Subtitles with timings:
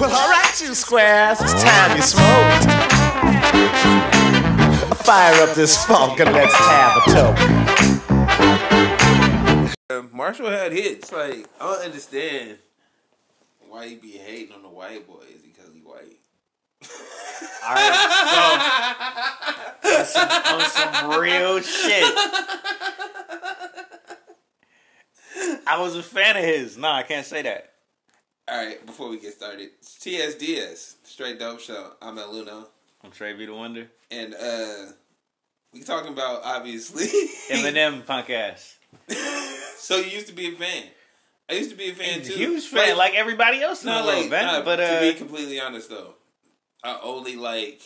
[0.00, 2.62] Well, alright, you squares, it's time you smoke.
[5.04, 7.10] Fire up this funk and let's have a
[9.90, 10.10] toke.
[10.10, 11.12] Marshall had hits.
[11.12, 12.56] Like I don't understand
[13.68, 16.16] why he be hating on the white boys because he white.
[17.66, 17.92] All right,
[19.82, 22.04] so on some, on some real shit.
[25.66, 26.78] I was a fan of his.
[26.78, 27.66] No, I can't say that.
[28.50, 31.92] All right, before we get started, it's TSDS, Straight Dope Show.
[32.02, 32.66] I'm El Luno,
[33.04, 33.86] I'm Trey B the Wonder.
[34.10, 34.86] and uh
[35.72, 37.06] we talking about obviously.
[37.50, 38.76] Eminem punk ass.
[39.76, 40.82] so you used to be a fan.
[41.48, 42.32] I used to be a fan too.
[42.32, 44.46] A huge fan, like, everybody else in no, world, like, man.
[44.46, 46.14] nah, but to uh, be completely honest though,
[46.82, 47.80] I only like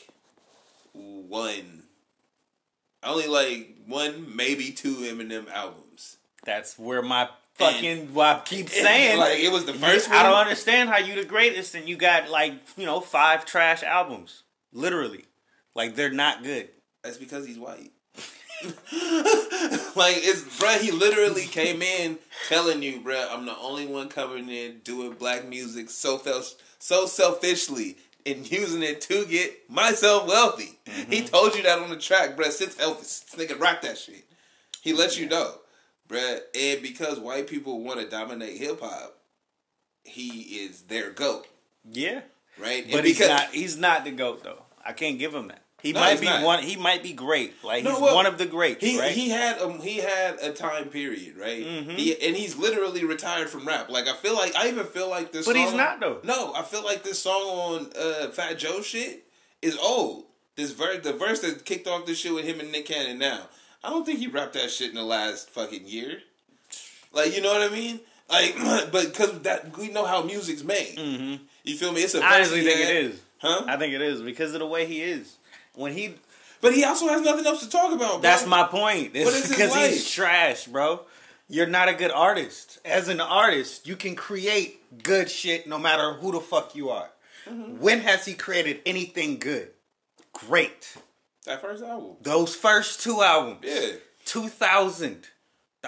[0.95, 1.82] one.
[3.02, 6.16] I only like one, maybe two Eminem albums.
[6.42, 9.18] that's where my fucking what I keep saying.
[9.18, 12.30] like it was the first I don't understand how you the greatest and you got
[12.30, 15.24] like you know five trash albums, literally.
[15.74, 16.68] Like they're not good.
[17.02, 17.92] That's because he's white.
[18.64, 24.48] like it's bruh, he literally came in telling you, bruh, I'm the only one coming
[24.48, 26.45] in doing black music so fel-
[26.79, 30.79] so selfishly and using it to get myself wealthy.
[30.86, 31.26] He mm-hmm.
[31.26, 33.30] told you that on the track, bruh, since Elvis.
[33.30, 34.24] This nigga rock that shit.
[34.80, 35.57] He let you know.
[36.15, 39.16] Bruh, and because white people want to dominate hip hop,
[40.04, 41.46] he is their GOAT.
[41.90, 42.20] Yeah,
[42.59, 42.87] Right?
[42.90, 43.48] But he's not.
[43.52, 44.62] He's not the goat though.
[44.85, 45.62] I can't give him that.
[45.82, 46.42] He No, might be not.
[46.45, 46.62] one.
[46.62, 47.62] He might be great.
[47.65, 48.82] Like No, he's well, one of the greats.
[48.82, 49.10] He right?
[49.12, 51.62] he had um he had a time period, right?
[51.65, 51.96] Mhm.
[51.96, 53.90] He and he's literally retired from rap.
[53.90, 55.45] Like I feel like I even feel like this.
[55.46, 56.20] But song, he's not, though.
[56.23, 59.26] No, I feel like this song on uh, Fat Joe shit
[59.60, 60.24] is old.
[60.57, 63.18] This verse, the verse that kicked off this shit with him and Nick Cannon.
[63.18, 63.48] Now,
[63.85, 66.19] I don't think he rapped that shit in the last fucking year.
[67.12, 68.00] Like you know what I mean?
[68.28, 68.56] Like,
[68.93, 70.97] but because that we know how music's made.
[70.97, 71.41] Mhm.
[71.65, 72.03] You feel me?
[72.03, 73.21] It's a I honestly think had- it is.
[73.38, 73.65] huh?
[73.69, 75.37] I think it is because of the way he is.
[75.75, 76.15] When he,
[76.60, 78.12] But he also has nothing else to talk about.
[78.12, 78.21] Bro.
[78.21, 79.10] that's my point.
[79.15, 81.00] It's What is his because he's trash, bro.
[81.48, 82.78] You're not a good artist.
[82.84, 87.10] As an artist, you can create good shit no matter who the fuck you are.
[87.47, 87.81] Mm-hmm.
[87.81, 89.70] When has he created anything good?
[90.32, 90.97] Great.
[91.44, 92.16] That first album.
[92.22, 93.59] Those first two albums.
[93.62, 93.93] Yeah.
[94.25, 95.28] 2000.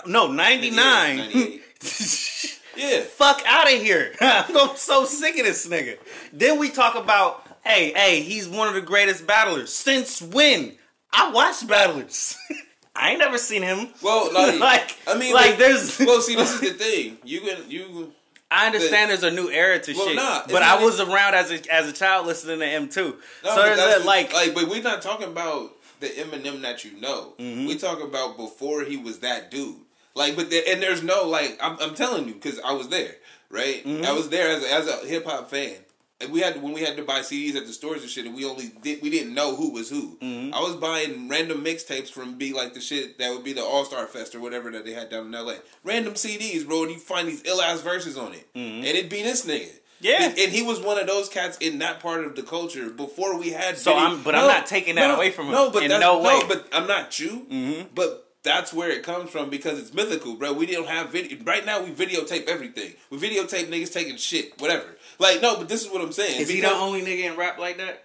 [0.06, 1.16] No, 99.
[1.16, 1.62] 98.
[2.76, 3.00] Yeah.
[3.00, 4.12] Fuck out of here.
[4.20, 5.96] I'm so sick of this nigga.
[6.32, 9.72] Then we talk about, hey, hey, he's one of the greatest battlers.
[9.72, 10.76] Since when?
[11.10, 12.36] I watched battlers.
[12.94, 13.88] I ain't never seen him.
[14.02, 15.98] Well, like, like, I mean, like like, there's.
[15.98, 17.18] well, see, this is the thing.
[17.24, 18.12] You can you.
[18.50, 21.50] I understand there's a new era to Well, shit, nah, but I was around as
[21.50, 23.16] a as a child listening to M two.
[23.44, 27.00] No, so there's that like, like, but we're not talking about the Eminem that you
[27.00, 27.34] know.
[27.38, 27.66] Mm-hmm.
[27.66, 29.76] We talk about before he was that dude.
[30.14, 33.16] Like, but there, and there's no like, I'm, I'm telling you because I was there,
[33.50, 33.84] right?
[33.84, 34.04] Mm-hmm.
[34.04, 35.76] I was there as a, as a hip hop fan.
[36.18, 38.34] And we had when we had to buy CDs at the stores and shit, and
[38.34, 40.16] we only did we didn't know who was who.
[40.16, 40.54] Mm-hmm.
[40.54, 43.84] I was buying random mixtapes from be like the shit that would be the All
[43.84, 45.58] Star Fest or whatever that they had down in L.A.
[45.84, 49.22] Random CDs, bro, and you find these ill ass verses on it, and it'd be
[49.22, 49.64] this nigga.
[49.66, 49.76] Mm-hmm.
[50.00, 50.26] Yeah.
[50.28, 53.50] and, he was one of those cats in that part of the culture before we
[53.50, 53.76] had.
[53.78, 55.52] So video- I'm- but I'm not taking that away from him.
[55.52, 56.40] No, but In no way.
[56.48, 57.46] but I'm not you.
[57.50, 57.86] Mhm.
[57.94, 60.52] But that's where it comes from because it's mythical, bro.
[60.52, 61.82] We don't have video right now.
[61.82, 62.92] We videotape everything.
[63.10, 64.95] We videotape niggas taking shit, whatever.
[65.18, 66.40] Like no, but this is what I'm saying.
[66.40, 68.04] is he the only nigga in rap like that?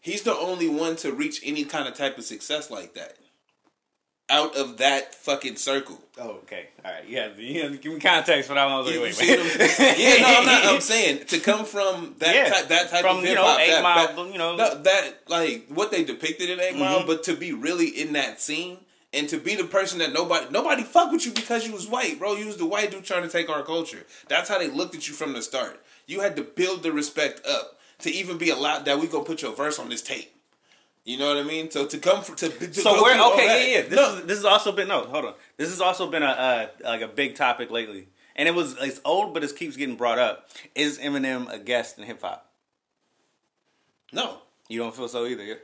[0.00, 3.14] He's the only one to reach any kind of type of success like that.
[4.30, 6.00] Out of that fucking circle.
[6.18, 6.68] Oh, okay.
[6.84, 7.06] All right.
[7.06, 7.28] Yeah.
[7.36, 8.72] You know, give me context for that one.
[8.74, 9.94] I was like, You- you wait, see wait.
[9.94, 10.64] I'm yeah, no, I'm not.
[10.74, 12.48] I'm saying to come from that Yeah.
[12.48, 14.56] type, that type From, of you hip know, hop, Eight that, Mile, that- you know.
[14.56, 17.06] no, that like what they depicted in 8 Mile, Mhm.
[17.06, 18.78] but to be really in that scene
[19.12, 22.18] and to be the person that nobody nobody fuck with you because you was white,
[22.18, 22.34] bro.
[22.34, 24.04] You was the white dude trying to take our culture.
[24.28, 25.82] That's how they looked at you from the start.
[26.06, 29.42] You had to build the respect up to even be allowed that we gonna put
[29.42, 30.34] your verse on this tape.
[31.04, 31.70] You know what I mean?
[31.70, 33.72] So to come from to, to So we're okay.
[33.72, 33.88] Yeah, yeah.
[33.88, 35.04] This, no, is, this has also been no.
[35.04, 35.34] Hold on.
[35.56, 39.00] This has also been a uh, like a big topic lately, and it was it's
[39.04, 40.48] old, but it keeps getting brought up.
[40.74, 42.48] Is Eminem a guest in hip hop?
[44.12, 44.38] no.
[44.68, 45.58] You don't feel so either.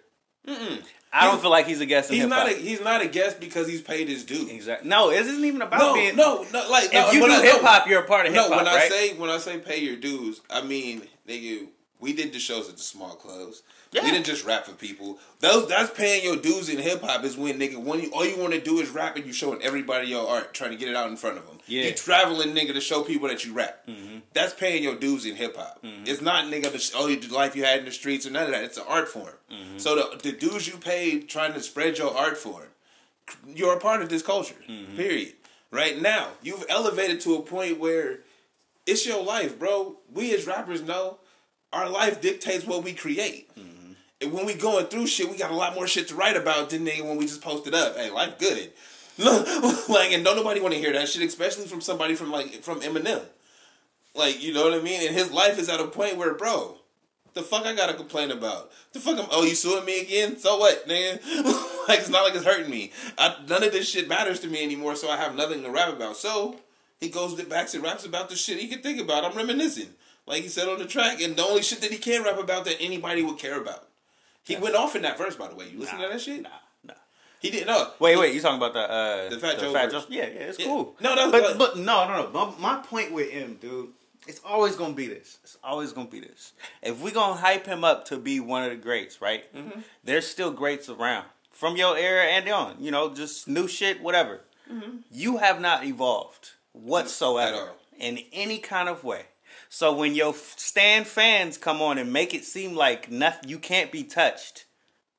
[0.49, 0.77] Yeah?
[1.12, 3.09] I don't feel like he's a guest in He's hip not a he's not a
[3.09, 4.47] guest because he's paid his due.
[4.50, 4.89] Exactly.
[4.89, 6.17] No, it isn't even about No, being.
[6.17, 6.71] no, no.
[6.71, 8.69] Like no, If you do hip hop, you're a part of hip No, hop, when
[8.69, 11.67] I say when I say pay your dues, I mean nigga,
[12.00, 13.62] we did the shows at the small clubs.
[13.93, 14.05] Yeah.
[14.05, 15.19] We didn't just rap for people.
[15.41, 18.39] Those that's paying your dues in hip hop is when nigga when you all you
[18.39, 20.97] want to do is rap and you showing everybody your art, trying to get it
[20.97, 21.59] out in front of them.
[21.67, 21.85] Yeah.
[21.85, 23.87] You traveling nigga to show people that you rap.
[23.87, 24.19] Mm-hmm.
[24.35, 25.81] That's paying your dues in hip hop.
[25.83, 28.65] It's not nigga the the life you had in the streets or none of that.
[28.65, 29.35] It's an art form.
[29.50, 29.79] Mm-hmm.
[29.79, 32.69] So the the dues you paid trying to spread your art form,
[33.47, 34.56] you're a part of this culture.
[34.69, 34.97] Mm-hmm.
[34.97, 35.33] Period.
[35.71, 38.21] Right now, you've elevated to a point where
[38.87, 39.99] it's your life, bro.
[40.12, 41.19] We as rappers know
[41.73, 43.55] our life dictates what we create.
[43.55, 43.93] Mm-hmm.
[44.20, 46.70] And when we going through shit, we got a lot more shit to write about
[46.70, 47.97] than they when we just posted up.
[47.97, 48.73] Hey, life good.
[49.19, 52.81] like, and don't nobody want to hear that shit, especially from somebody from like from
[52.81, 53.23] Eminem.
[54.15, 55.06] Like, you know what I mean?
[55.06, 56.79] And his life is at a point where, bro,
[57.35, 58.71] the fuck I gotta complain about?
[58.93, 60.38] The fuck I'm oh you suing me again?
[60.38, 61.21] So what, nigga?
[61.88, 62.93] like it's not like it's hurting me.
[63.17, 65.93] I, none of this shit matters to me anymore, so I have nothing to rap
[65.93, 66.17] about.
[66.17, 66.56] So
[67.00, 69.25] he goes back and raps about the shit he can think about.
[69.25, 69.91] I'm reminiscing,
[70.28, 72.64] like he said on the track, and the only shit that he can rap about
[72.66, 73.88] that anybody would care about.
[74.44, 75.69] He went off in that verse, by the way.
[75.69, 76.42] You listen Nah, to that shit?
[76.42, 76.48] Nah,
[76.84, 76.94] nah.
[77.40, 77.90] He didn't know.
[77.98, 78.34] Wait, wait.
[78.34, 79.92] You talking about the uh, The Fat Joe verse.
[79.92, 80.04] Joe?
[80.08, 80.28] Yeah, yeah.
[80.50, 80.66] It's Yeah.
[80.66, 80.96] cool.
[81.00, 82.30] No, was but, like- but no, no, no.
[82.58, 83.90] My, my point with him, dude,
[84.26, 85.38] it's always gonna be this.
[85.42, 86.52] It's always gonna be this.
[86.82, 89.52] If we gonna hype him up to be one of the greats, right?
[89.54, 89.80] Mm-hmm.
[90.04, 92.76] There's still greats around from your era and on.
[92.80, 94.40] You know, just new shit, whatever.
[95.10, 99.22] You have not evolved whatsoever in any kind of way.
[99.69, 103.93] So when your stand fans come on and make it seem like nothing, you can't
[103.93, 104.65] be touched,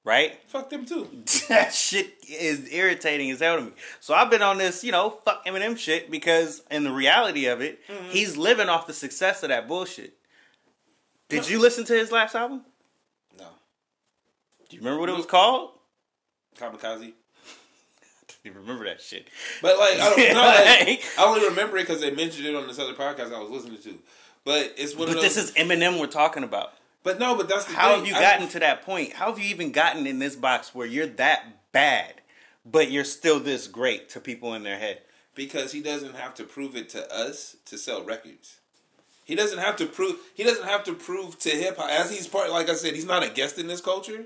[0.04, 0.40] right?
[0.48, 1.08] Fuck them too.
[1.50, 3.72] that shit is irritating as hell to me.
[4.00, 7.62] So I've been on this, you know, fuck Eminem shit because in the reality of
[7.62, 8.10] it, Mm-hmm.
[8.10, 10.14] he's living off the success of that bullshit.
[11.30, 12.62] Did you listen to his last album?
[13.38, 13.46] No.
[14.68, 15.72] Do you remember what it was called?
[16.60, 17.14] Kamikaze.
[18.44, 19.28] You remember that shit?
[19.62, 20.42] But like, I don't know.
[20.42, 23.40] Like, Like- I only remember it because they mentioned it on this other podcast I
[23.40, 24.00] was listening to.
[24.46, 25.36] But it's one But those.
[25.36, 26.74] this is Eminem we're talking about.
[27.04, 28.00] But no, but that's the How thing.
[28.00, 29.14] have you I- gotten to that point?
[29.14, 32.16] How have you even gotten in this box where you're that bad,
[32.66, 35.02] but you're still this great to people in their head?
[35.36, 38.58] because he doesn't have to prove it to us to sell records.
[39.24, 40.18] He doesn't have to prove.
[40.36, 42.50] He doesn't have to prove to hip hop as he's part.
[42.50, 44.26] Like I said, he's not a guest in this culture,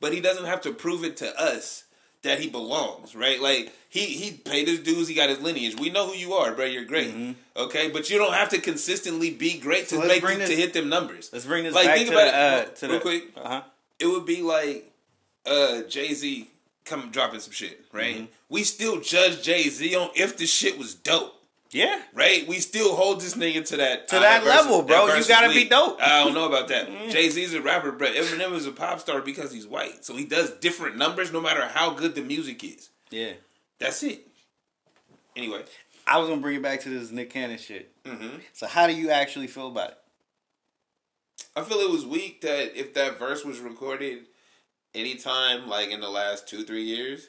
[0.00, 1.83] but he doesn't have to prove it to us
[2.24, 3.14] that he belongs.
[3.14, 3.40] Right?
[3.40, 5.08] Like he he paid his dues.
[5.08, 5.78] He got his lineage.
[5.78, 6.66] We know who you are, bro.
[6.66, 7.14] You're great.
[7.56, 10.02] Okay, but you don't have to consistently be great to Mm-hmm.
[10.02, 11.30] So make bring to hit them numbers.
[11.32, 13.24] Let's bring this Like, back think to about the, uh, it, to real the, quick.
[13.36, 13.62] Uh-huh.
[14.00, 14.90] it would be like
[15.46, 16.50] uh Jay Z
[16.84, 18.16] come dropping some shit, right?
[18.16, 18.24] Mm-hmm.
[18.48, 21.34] We still judge Jay Z on if the shit was dope,
[21.74, 22.00] Yeah.
[22.14, 22.46] right?
[22.46, 25.08] We still hold this nigga to that To that verse- level, bro.
[25.08, 26.00] that You gotta be dope.
[26.00, 26.88] I don't know about that.
[27.10, 30.24] Jay Z's a rapper, but Eminem is a pop star because he's white, so he
[30.24, 32.90] does different numbers no matter how good the music is.
[33.10, 33.32] Yeah.
[33.80, 34.26] That's it.
[35.36, 35.64] Anyway,
[36.06, 37.90] I was gonna bring it back to this Nick Cannon shit.
[38.04, 38.40] Mhm.
[38.52, 39.98] So how do you actually feel about it?
[41.56, 44.26] I feel it was weak that if that verse was recorded
[44.94, 47.28] anytime, like in the last two, three years,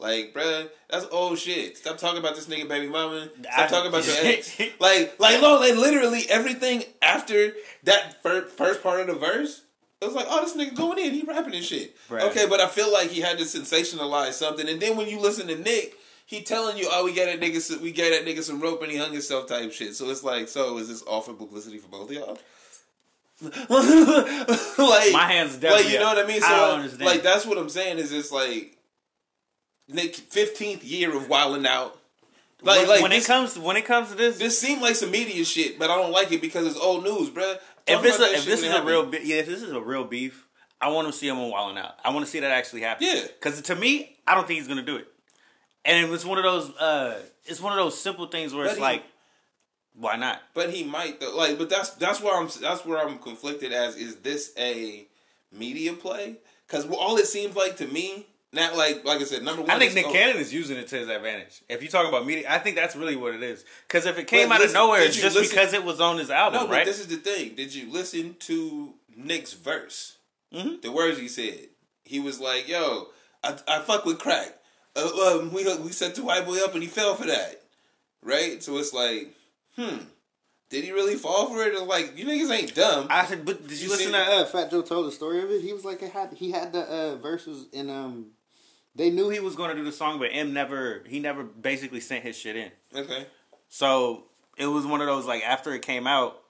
[0.00, 1.76] like, bruh, that's old shit.
[1.76, 3.28] Stop talking about this nigga baby mama.
[3.42, 4.58] Stop I- talking about your ex.
[4.80, 7.52] like, like, no, like, literally everything after
[7.84, 9.62] that fir- first part of the verse,
[10.00, 11.94] it was like, oh, this nigga going in, he rapping and shit.
[12.08, 12.22] Right.
[12.24, 15.46] Okay, but I feel like he had to sensationalize something, and then when you listen
[15.48, 15.94] to Nick.
[16.26, 18.80] He telling you, oh, we got that nigga, some, we gave that nigga some rope
[18.82, 19.96] and he hung himself type shit.
[19.96, 22.38] So it's like, so is this all for publicity for both of y'all?
[23.68, 26.40] like My hands like definitely you know what I mean.
[26.42, 27.04] I So don't like, understand.
[27.10, 28.76] like that's what I'm saying is it's like
[29.92, 31.96] Nick fifteenth year of wilding out.
[32.62, 34.94] Like when, like when this, it comes when it comes to this, this seemed like
[34.94, 37.58] some media shit, but I don't like it because it's old news, bruh.
[37.86, 40.04] if this a, if this is a real be- yeah, if this is a real
[40.04, 40.46] beef,
[40.80, 41.94] I want to see him on Wildin' Out.
[42.04, 43.06] I want to see that actually happen.
[43.06, 43.22] Yeah.
[43.22, 45.08] because to me, I don't think he's gonna do it.
[45.86, 46.70] And it's one of those.
[46.76, 49.04] uh It's one of those simple things where But it's he- like,
[49.94, 50.42] why not?
[50.52, 51.34] But he might though.
[51.34, 53.72] Like, but that's that's where I'm that's where I'm conflicted.
[53.72, 55.06] As is this a
[55.50, 56.36] media play?
[56.66, 59.70] Because all it seems like to me, not like like I said, number one.
[59.70, 61.62] I think is- Nick oh, Cannon is using it to his advantage.
[61.68, 63.64] If you talk about media, I think that's really what it is.
[63.86, 66.18] Because if it came But out of nowhere, it's just listen- because it was on
[66.18, 66.86] his album, No, but right?
[66.86, 67.54] this is the thing.
[67.54, 70.16] Did you listen to Nick's verse?
[70.52, 70.82] Mhm.
[70.82, 71.68] The words he said.
[72.04, 73.08] He was like, "Yo,
[73.44, 74.56] I, I fuck with crack.
[74.96, 77.62] Uh, um, we we set the white boy up and he fell for that,
[78.22, 78.60] right?
[78.60, 79.32] So it's like,
[79.76, 79.98] hmm,
[80.70, 81.72] did he really fall for it?
[81.72, 83.06] It's like you niggas ain't dumb.
[83.08, 84.18] I said, but did you, You listen see- to?
[84.18, 85.62] Uh, Fat Joe told the story of it.
[85.62, 88.32] He was like, it had he had the uh, verses in um.
[89.00, 91.02] They Knew he was going to do the song, but M never.
[91.08, 92.70] He never basically sent his shit in.
[92.94, 93.26] okay,
[93.70, 94.24] So
[94.58, 96.42] it was one of those like after it came out,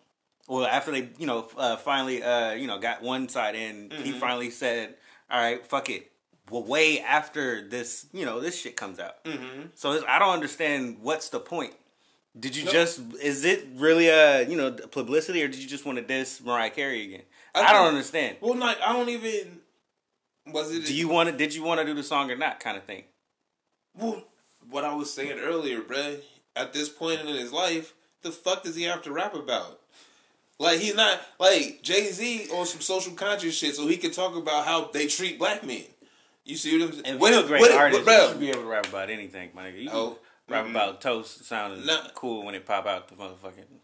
[0.49, 4.11] well after they you know uh, finally uh, you know got one side in, he
[4.11, 4.97] finally said,
[5.31, 6.11] "All right, fuck it."
[6.51, 9.25] Well, way after this, you know, this shit comes out.
[9.25, 9.67] mm-hmm.
[9.77, 11.75] So it's, I don't understand what's the point.
[12.39, 12.73] Did you No.
[12.73, 16.41] just is it really a you know publicity or did you just want to diss
[16.45, 17.23] Mariah Carey again?
[17.55, 18.39] I I, don't understand.
[18.41, 19.60] well, like I don't even.
[20.53, 20.87] Was it?
[20.87, 21.37] Do you want to?
[21.37, 22.61] Did you want to do the song or not?
[22.61, 23.05] Kind of thing.
[23.99, 24.23] Well,
[24.71, 26.21] what I was saying earlier, bruh,
[26.57, 29.81] at this point in his life, the fuck does he have to rap about?
[30.59, 34.37] Like he's not like Jay Z on some social conscious shit, so he can talk
[34.37, 35.85] about how they treat black men.
[36.45, 37.07] You see what I'm saying?
[37.07, 39.69] And you're a great what- artist, you should be able to rap about anything, my
[39.71, 39.83] nigga.
[39.85, 40.71] You Oh, rap mhm.
[40.71, 42.09] about toast sounding Nah.
[42.15, 43.80] cool when it pop out the motherfucking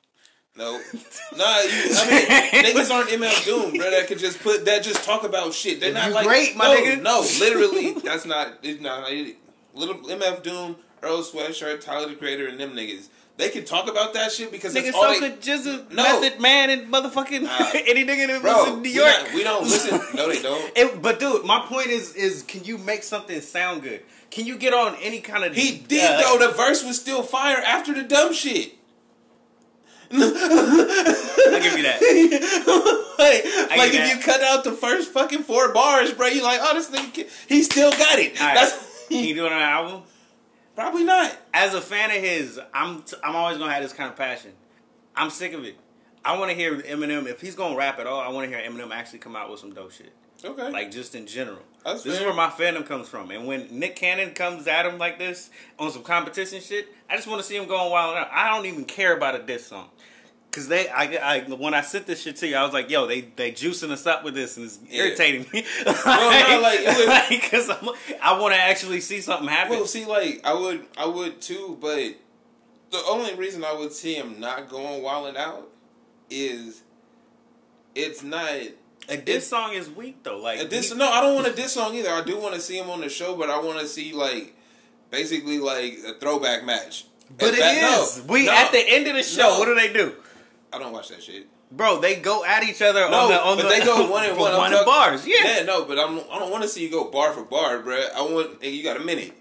[0.59, 0.73] No,
[1.37, 1.59] nah.
[1.61, 3.91] You, I mean, niggas aren't MF Doom, bro.
[3.91, 5.81] That could just put that just talk about shit.
[5.81, 7.03] They're not you like great, my no, nigga.
[7.03, 8.59] No, literally, that's not.
[8.63, 9.11] It's not.
[9.13, 9.37] It,
[9.75, 13.09] little MF Doom, Earl Sweatshirt, Tyler the Creator, and them niggas.
[13.37, 16.21] They can talk about that shit because Nigga, it's all so they, could Jizza, No.
[16.21, 17.71] Method Man, and motherfucking Nah.
[17.87, 18.53] any nigga that bro.
[18.55, 19.09] was in New we York.
[19.25, 20.01] not- we don't listen.
[20.17, 20.73] No, they don't.
[20.75, 24.01] It, but dude, my point is, is can you make something sound good?
[24.31, 25.55] Can you get on any kind of?
[25.55, 26.47] He did uh, though.
[26.47, 28.73] The verse was still fire after the dumb shit.
[30.13, 31.99] I'll give you that.
[33.19, 34.17] like, like if that.
[34.17, 37.63] you cut out the first fucking four bars, bro, you like, oh, this nigga, he
[37.63, 38.41] still got it.
[38.41, 38.55] All.
[38.55, 40.03] That's Can you do it on an album?
[40.75, 41.37] probably not.
[41.55, 44.53] As a fan of his, I'm t- I'm always gonna have this kind of passion.
[45.15, 45.79] I'm sick of it.
[46.25, 47.27] I want to hear Eminem.
[47.27, 49.61] If he's gonna rap at all, I want to hear Eminem actually come out with
[49.61, 50.13] some dope shit.
[50.45, 51.59] Okay, Like just in general.
[51.85, 53.31] That's this is where my fandom comes from.
[53.31, 57.29] And when Nick Cannon comes at him like this on some competition shit, I just
[57.29, 58.29] want to see him going wild out.
[58.33, 59.89] I don't even care about a diss song.
[60.51, 61.05] Cause they, I,
[61.37, 63.91] I, when I sent this shit to you, I was like, "Yo, they, they juicing
[63.91, 65.03] us up with this, and it's Yeah.
[65.03, 67.91] irritating me." no, like, it was- like, cause I'm,
[68.23, 69.77] I want to actually see something happen.
[69.77, 72.15] well, see, like I would, I would too, but
[72.91, 75.69] the only reason I would see him not going wilding out
[76.31, 76.83] is
[77.95, 78.51] it's not.
[79.09, 80.39] A diss song is weak though.
[80.39, 82.11] Like A diss, he- no, I don't want a diss song either.
[82.11, 84.55] I do want to see him on the show, but I want to see like
[85.11, 87.07] basically like a throwback match.
[87.39, 88.19] but At it that- is.
[88.19, 89.43] no, we no, at the end of the show.
[89.43, 89.59] No.
[89.59, 90.15] What do they do,
[90.73, 91.47] I don't watch that shit.
[91.73, 92.01] bro?
[92.01, 94.35] They go at each other No, on the on but the they go one and
[94.35, 94.57] for one.
[94.57, 95.27] One talk- bars.
[95.27, 95.37] Yeah.
[95.59, 98.13] yeah, no, but I'm, I don't want to see you go bar for bar, bruh.
[98.15, 99.33] I want nigga, you got a minute.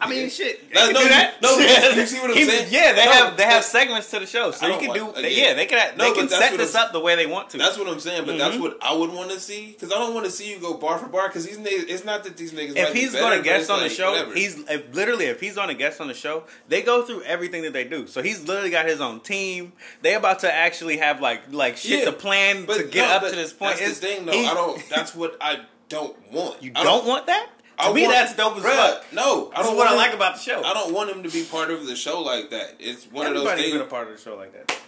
[0.00, 0.28] I mean, Yeah.
[0.30, 0.68] shit.
[0.68, 1.42] They No, can no, do that.
[1.42, 2.68] no, you- see what I'm saying?
[2.72, 5.04] Yeah, they No, have they have segments to the show, so you can do.
[5.04, 5.38] want- they- again.
[5.50, 5.96] yeah, they can.
[5.96, 7.58] No, they can set this I'm- up the way they want to.
[7.58, 8.38] That's what I'm saying, but Mm-hmm.
[8.38, 10.74] that's what I would want to see because I don't want to see you go
[10.74, 11.88] bar for bar because these niggas.
[11.88, 12.76] It's not that these niggas.
[12.76, 14.34] if be he's better, going to guest on the show, whatever.
[14.34, 17.62] he's if, literally if he's on a guest on the show, they go through everything
[17.62, 18.08] that they do.
[18.08, 19.72] So he's literally got his own team.
[20.00, 23.30] They about to actually have like like shit Yeah, to plan to get no, up
[23.30, 23.78] to this point.
[23.78, 24.32] That's the thing, though.
[24.32, 24.82] I don't.
[24.88, 26.60] That's what I don't want.
[26.60, 27.46] You don't, want that?
[27.78, 29.12] To I me, want- that's dope as Bruh, fuck.
[29.12, 30.62] No, I This don't is what I like about the show.
[30.62, 32.74] I don't want him to be part of the show like that.
[32.78, 33.74] It's one of those Everybody's things.
[33.78, 34.78] been a part of the show like that.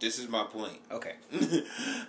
[0.00, 0.78] this is my point.
[0.90, 1.14] Okay.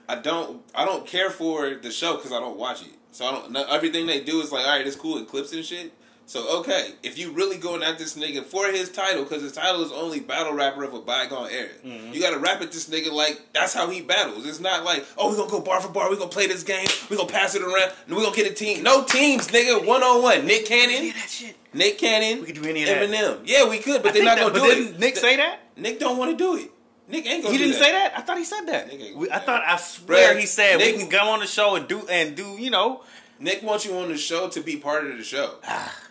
[0.09, 2.89] I don't I don't care for the show because I don't watch it.
[3.11, 3.51] So I don't.
[3.51, 5.93] No, everything they do is like, all right, it's cool, it clips and shit.
[6.25, 9.83] So okay, if you really going at this nigga for his title, because his title
[9.83, 12.13] is only battle rapper of a bygone era, Mm-hmm.
[12.13, 14.45] you got to rap at this nigga like that's how he battles.
[14.47, 16.87] It's not like, oh, we gonna go bar for bar, we gonna play this game,
[17.09, 18.83] we gonna pass it around, and we gonna get a team.
[18.83, 20.45] No teams, nigga, one on one.
[20.45, 21.55] Nick Cannon, that shit.
[21.73, 23.09] Nick Cannon, We could do any of that.
[23.09, 23.41] Eminem.
[23.45, 24.99] Yeah, we could, but I they're not that- gonna do didn't it.
[24.99, 25.59] Nick say that?
[25.75, 26.71] Nick don't want to do it.
[27.09, 27.55] Nick ain't gonna.
[27.57, 27.65] Do it.
[27.65, 28.13] He didn't say that.
[28.17, 28.87] I thought he said that.
[28.87, 29.61] Nick ain't We- I thought.
[29.67, 32.33] I swear Bruh, he said Nick- we can go on the show and do and
[32.35, 32.55] do.
[32.57, 33.03] You know,
[33.39, 35.55] Nick wants you on the show to be part of the show,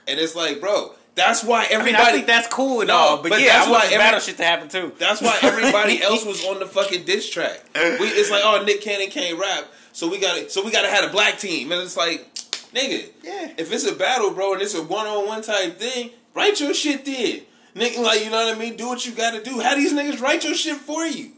[0.08, 2.02] and it's like, bro, that's why I mean, everybody.
[2.04, 3.98] I think that's cool and No, all, but, but yeah, that's I want why every-
[3.98, 4.92] battle shit to happen too.
[4.98, 7.60] That's why everybody else was on the fucking diss track.
[7.74, 10.82] We, it's like, oh, Nick Cannon can't rap, so we got to so we got
[10.82, 12.26] to have a black team, and it's like,
[12.74, 13.52] nigga, Yeah.
[13.58, 16.72] if it's a battle, bro, and it's a one on one type thing, write your
[16.74, 17.42] shit then.
[17.74, 18.76] Nigga, like you know what I mean?
[18.76, 19.58] Do what you got to do.
[19.60, 21.32] Have these niggas write your shit for you.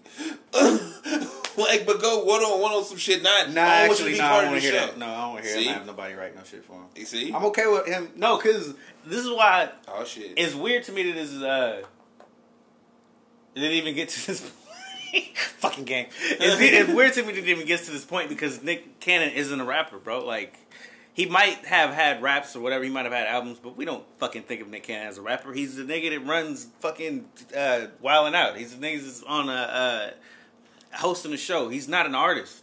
[1.58, 3.23] like, but go one on one on some shit.
[3.23, 4.87] Not, Nah, I don't want you to actually, no, I don't want to hear show.
[4.87, 4.99] that.
[4.99, 5.66] No, I don't want to hear See?
[5.66, 6.87] him have nobody write no shit for him.
[6.96, 7.32] You see?
[7.32, 8.11] I'm okay with him.
[8.16, 8.75] No, because
[9.06, 10.32] this is why oh shit.
[10.37, 11.82] it's weird to me that this is uh
[13.54, 14.52] it didn't even get to this
[15.58, 16.06] fucking game.
[16.23, 19.30] It's, it's weird to me that it even gets to this point because Nick Cannon
[19.30, 20.25] isn't a rapper, bro.
[20.25, 20.58] Like
[21.14, 22.82] he might have had raps or whatever.
[22.82, 25.23] He might have had albums, but we don't fucking think of Nick Cannon as a
[25.23, 25.52] rapper.
[25.52, 28.56] He's the nigga that runs fucking uh, Wildin' Out.
[28.56, 30.11] He's the nigga that's on a uh,
[30.96, 31.68] hosting a show.
[31.68, 32.62] He's not an artist.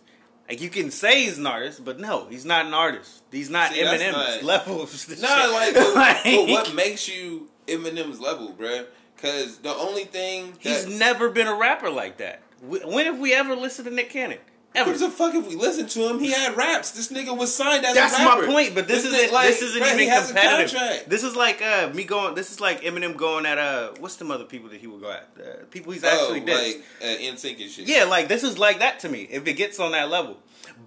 [0.50, 3.24] Like you can say he's an artist, but no, he's not an artist.
[3.32, 4.82] He's not See, Eminem's not- level.
[4.82, 8.86] Of this Nah, like, Like, but what makes you Eminem's level, bruh?
[9.16, 12.42] Because the only thing He's never been a rapper like that.
[12.62, 14.40] When have we ever listened to Nick Cannon?
[14.74, 14.94] Ever.
[14.98, 16.20] the fuck if we listen to him?
[16.20, 16.92] He had raps.
[16.92, 18.42] This nigga was signed as That's a rapper.
[18.42, 21.10] That's my point, but this, This isn't like, this isn't he even competitive.
[21.10, 22.36] This is like uh, me going.
[22.36, 25.12] This is like Eminem going at uh, what's the other people that he would go
[25.12, 25.28] at?
[25.38, 26.76] Uh, people he's Oh, actually dissed.
[26.76, 27.88] like uh, NSYNC and shit.
[27.88, 29.28] Yeah, like this is like that to me.
[29.30, 30.38] If it gets on that level,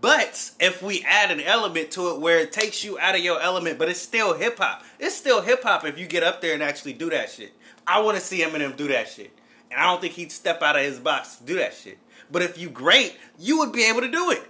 [0.00, 3.38] but if we add an element to it where it takes you out of your
[3.40, 4.82] element, but it's still hip hop.
[4.98, 7.52] It's still hip hop if you get up there and actually do that shit.
[7.86, 9.30] I want to see Eminem do that shit,
[9.70, 11.98] and I don't think he'd step out of his box to do that shit.
[12.30, 14.42] But if you great, you would be able to do it.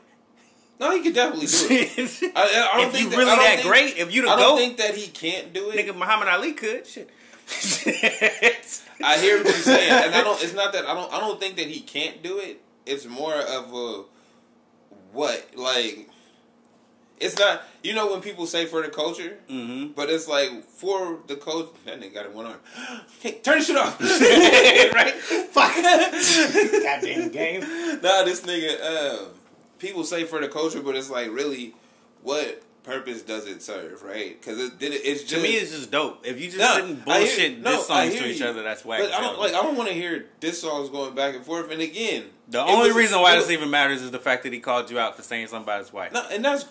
[0.80, 2.32] no, he could definitely do it.
[2.36, 4.22] I, I- don't if think you that, really I don't that think- great, if you
[4.22, 5.76] the I don't goat, think that he can't do it.
[5.86, 6.86] nigga Muhammad Ali could.
[6.86, 7.10] Shit.
[9.02, 10.40] I hear what you're saying, and I don't.
[10.42, 11.12] It's not that I don't.
[11.12, 12.60] I don't think that he can't do it.
[12.86, 14.04] It's more of a
[15.12, 16.08] what like
[17.20, 17.62] It's not.
[17.82, 19.92] You know when people say for the culture, Mm-hmm.
[19.92, 21.70] but it's like for the culture.
[21.86, 22.58] That nigga got it in one arm.
[23.20, 24.00] Hey, turn the shit off.
[24.94, 25.14] right?
[25.14, 25.74] Fuck.
[26.82, 27.60] Goddamn game.
[28.02, 29.20] Nah, this nigga.
[29.22, 29.28] Um,
[29.78, 31.74] people say for the culture, but it's like really,
[32.22, 34.02] what purpose does it serve?
[34.02, 34.38] Right?
[34.40, 34.92] Because it did.
[34.92, 36.26] It, it's just To me, it's just dope.
[36.26, 38.46] If you just sitting I hear- bullshit no, diss songs to each you.
[38.46, 39.00] other, that's whack.
[39.00, 39.52] But I don't like.
[39.54, 41.70] I don't want to hear diss songs going back and forth.
[41.70, 44.52] And again, The only was- reason why it this even matters is the fact that
[44.52, 46.12] he called you out for saying somebody's wife.
[46.12, 46.64] No, and that's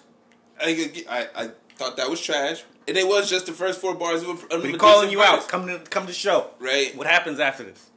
[0.63, 4.23] I, I, I thought that was trash, and it was just the first four bars
[4.23, 5.47] of, a, of calling you out.
[5.47, 6.51] Come to come to show.
[6.59, 6.95] right?
[6.95, 7.89] What happens after this?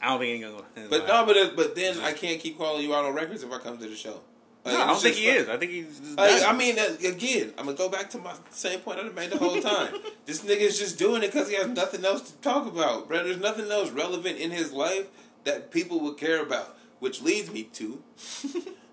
[0.00, 0.62] I don't think he gonna.
[0.74, 0.88] go.
[0.88, 3.58] But no, but but then I can't keep calling you out on records if I
[3.58, 4.20] come to the show.
[4.64, 5.48] Like, No, I don't think he is.
[5.48, 6.00] I think he's.
[6.16, 6.42] Like.
[6.42, 9.38] I mean, uh, again, I'm gonna go back to my same point I made the
[9.38, 9.94] whole time.
[10.26, 13.24] this nigga's just doing it because he has nothing else to talk about, bro.
[13.24, 15.06] There's nothing else relevant in his life
[15.44, 18.02] that people would care about, which leads me to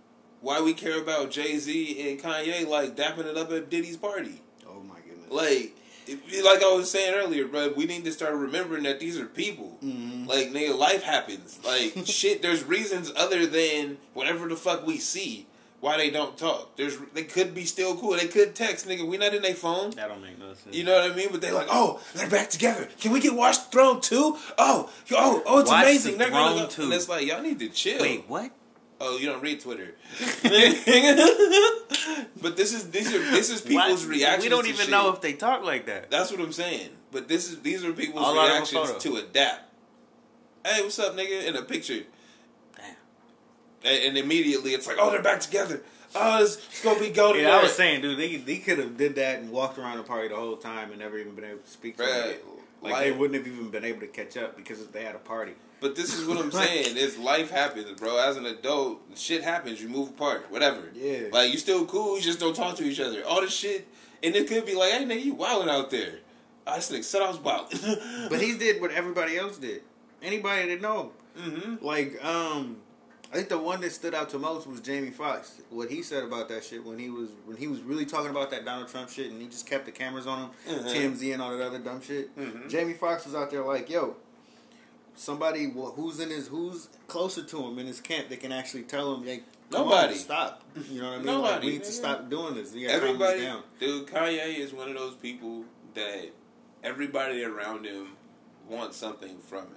[0.44, 4.42] why we care about Jay Z and Kanye like dapping it up at Diddy's party.
[4.70, 5.32] Oh my goodness.
[5.32, 9.18] Like, if- like I was saying earlier, bro, we need to start remembering that these
[9.20, 9.78] are people.
[9.84, 10.28] Mm-hmm.
[10.28, 11.60] Like, nigga, life happens.
[11.66, 15.48] Like, shit, there's reasons other than whatever the fuck we see
[15.80, 16.76] why they don't talk.
[16.78, 18.16] There's They could be still cool.
[18.18, 19.06] They could text, nigga.
[19.06, 19.92] We not in their phone.
[19.92, 20.74] that don't make no sense.
[20.76, 21.28] You know what I mean?
[21.32, 22.88] But they like, oh, they're back together.
[23.02, 24.38] Can we get Watch the Throne too?
[24.58, 26.14] Oh, oh, oh, it's Watch amazing.
[26.14, 26.82] the They're gonna Throne go- 2.
[26.84, 28.02] And it's like, y'all need to chill.
[28.02, 28.52] Wait, what?
[29.06, 29.96] Oh, you don't read Twitter.
[32.42, 34.46] but this is these are this is people's reactions.
[34.46, 36.10] We don't even know if they talk like that.
[36.10, 36.90] That's what I'm saying.
[37.12, 39.70] But this is these are people's All out of a reactions to adapt.
[40.66, 41.46] Hey, what's up, nigga?
[41.46, 42.04] In a picture,
[42.78, 42.96] Damn.
[43.84, 45.82] and, and immediately it's like, oh, they're back together.
[46.16, 48.96] Oh, it's, it's gonna be go Yeah, I was saying, dude, they they could have
[48.96, 51.60] did that and walked around the party the whole time and never even been able
[51.60, 52.36] to speak to Bruh, them.
[52.82, 55.56] Like they wouldn't have even been able to catch up because they had a party.
[55.84, 56.98] But this is what I'm saying.
[56.98, 58.18] Is life happens, bro.
[58.18, 59.82] As an adult, shit happens.
[59.82, 60.90] You move apart, whatever.
[60.96, 61.28] Yeah.
[61.32, 62.16] Like you still cool.
[62.18, 63.24] You just don't talk to each other.
[63.28, 63.88] All this shit,
[64.24, 66.20] and it could be like, hey, nigga, you wilding out there.
[66.66, 67.80] I just think said I was wilding.
[68.30, 69.82] But he did what everybody else did.
[70.22, 71.52] Anybody that know him.
[71.52, 71.86] mm-hmm.
[71.86, 72.78] Like, um,
[73.30, 75.60] I think the one that stood out to most was Jamie Foxx.
[75.70, 78.50] What he said about that shit when he was when he was really talking about
[78.52, 80.94] that Donald Trump shit, and he just kept the cameras on him, Mhm.
[80.94, 82.34] TMZ and all that other dumb shit.
[82.40, 82.70] Mhm.
[82.70, 84.16] Jamie Foxx was out there like, yo,
[85.16, 88.84] somebody wh- who's in his who's closer to him in his camp that can actually
[88.84, 89.38] tell him, hey,
[89.72, 90.14] come Nobody.
[90.14, 90.64] on, stop.
[90.90, 91.26] You know what I mean?
[91.26, 91.94] Nobody, Like, we need to nigga.
[91.94, 92.74] stop doing this.
[92.76, 93.64] You gotta calm this Everybody, down.
[93.80, 96.30] dude, Kanye is one of those people that
[96.84, 98.10] everybody around him
[98.70, 99.76] wants something from him.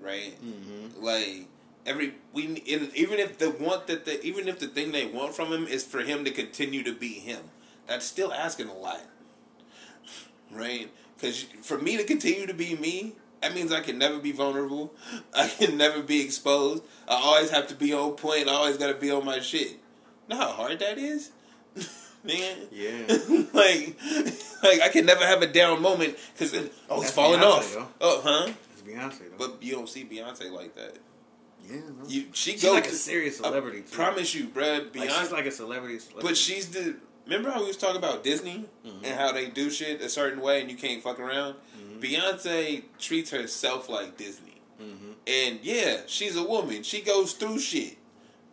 [0.00, 0.34] Right?
[0.44, 1.02] Mm-hmm.
[1.04, 1.46] Like
[1.86, 5.34] every we in, even if the want that the even if the thing they want
[5.34, 7.40] from him is for him to continue to be him,
[7.86, 9.00] that's still asking a lot.
[10.50, 10.90] Right?
[11.16, 14.94] Because for me to continue to be me, that means I can never be vulnerable.
[15.34, 16.82] I can never be exposed.
[17.08, 18.48] I always have to be on point.
[18.48, 19.76] I always got to be on my shit.
[20.28, 21.32] Know how hard that is,
[22.24, 22.56] man.
[22.70, 23.02] Yeah.
[23.52, 23.98] like,
[24.62, 26.54] like I can never have a down moment because
[26.88, 27.74] oh, it's falling Beyonce, off.
[27.74, 27.88] though.
[28.00, 28.52] Oh, huh?
[28.72, 29.36] It's Beyonce though.
[29.48, 30.96] But you don't see Beyonce like that.
[31.68, 32.08] yeah, no.
[32.08, 33.80] You, she she's like a serious I celebrity.
[33.80, 33.90] too.
[33.96, 35.98] promise you, bruh, Like, she's like a celebrity.
[35.98, 36.28] celebrity.
[36.28, 36.96] but she's the.
[37.24, 39.04] Remember how we was talking about Disney Mm-hmm.
[39.04, 41.54] and how they do shit a certain way and you can't fuck around.
[41.78, 42.00] Mm-hmm.
[42.00, 45.14] Beyonce treats herself like Disney, Mhm.
[45.26, 46.82] and yeah, she's a woman.
[46.82, 47.96] She goes through shit,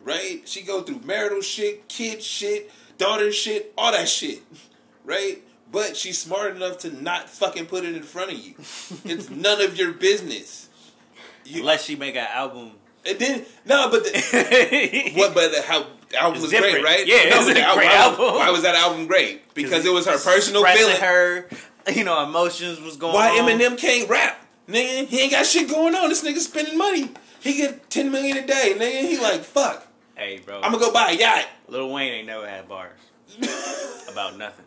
[0.04, 0.42] right?
[0.48, 4.40] She go through marital shit, kid shit, daughter shit, all that shit,
[5.04, 5.42] right?
[5.72, 8.54] But she's smart enough to not fucking put it in front of you.
[9.04, 10.68] it's none of your business.
[11.44, 12.72] You, Unless she make an album.
[13.04, 15.34] and then no, but the, what?
[15.34, 16.74] But the, how the album was different.
[16.74, 17.06] great, right?
[17.06, 18.34] Yeah, no, it's but a great why, album.
[18.34, 19.54] Why was that album great?
[19.54, 20.96] Because it was her personal feeling.
[20.96, 21.48] Her,
[21.92, 23.14] you know, emotions was going.
[23.14, 23.48] Why on.
[23.48, 24.36] Eminem can't rap?
[24.68, 26.08] Nigga, he ain't got shit going on.
[26.08, 27.10] This nigga spending money.
[27.40, 28.74] He get ten million a day.
[28.76, 29.86] Nigga, he like fuck.
[30.16, 30.56] Hey, bro.
[30.56, 31.48] I'm gonna go buy a yacht.
[31.68, 32.98] Lil Wayne ain't never had bars
[34.12, 34.66] about nothing,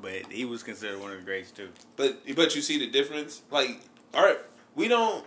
[0.00, 1.70] but he was considered one of the greats too.
[1.96, 3.42] But but you see the difference.
[3.50, 3.80] Like
[4.14, 5.24] art, we don't.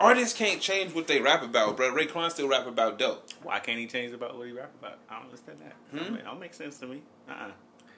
[0.00, 1.92] Artists can't change what they rap about, bro.
[1.92, 4.98] Raekwon still rap about dope, Why can't he change about what he rap about?
[5.10, 5.74] I don't understand that.
[5.90, 6.04] Hmm?
[6.06, 7.02] I mean, don't make sense to me.
[7.28, 7.32] Uh.
[7.32, 7.50] uh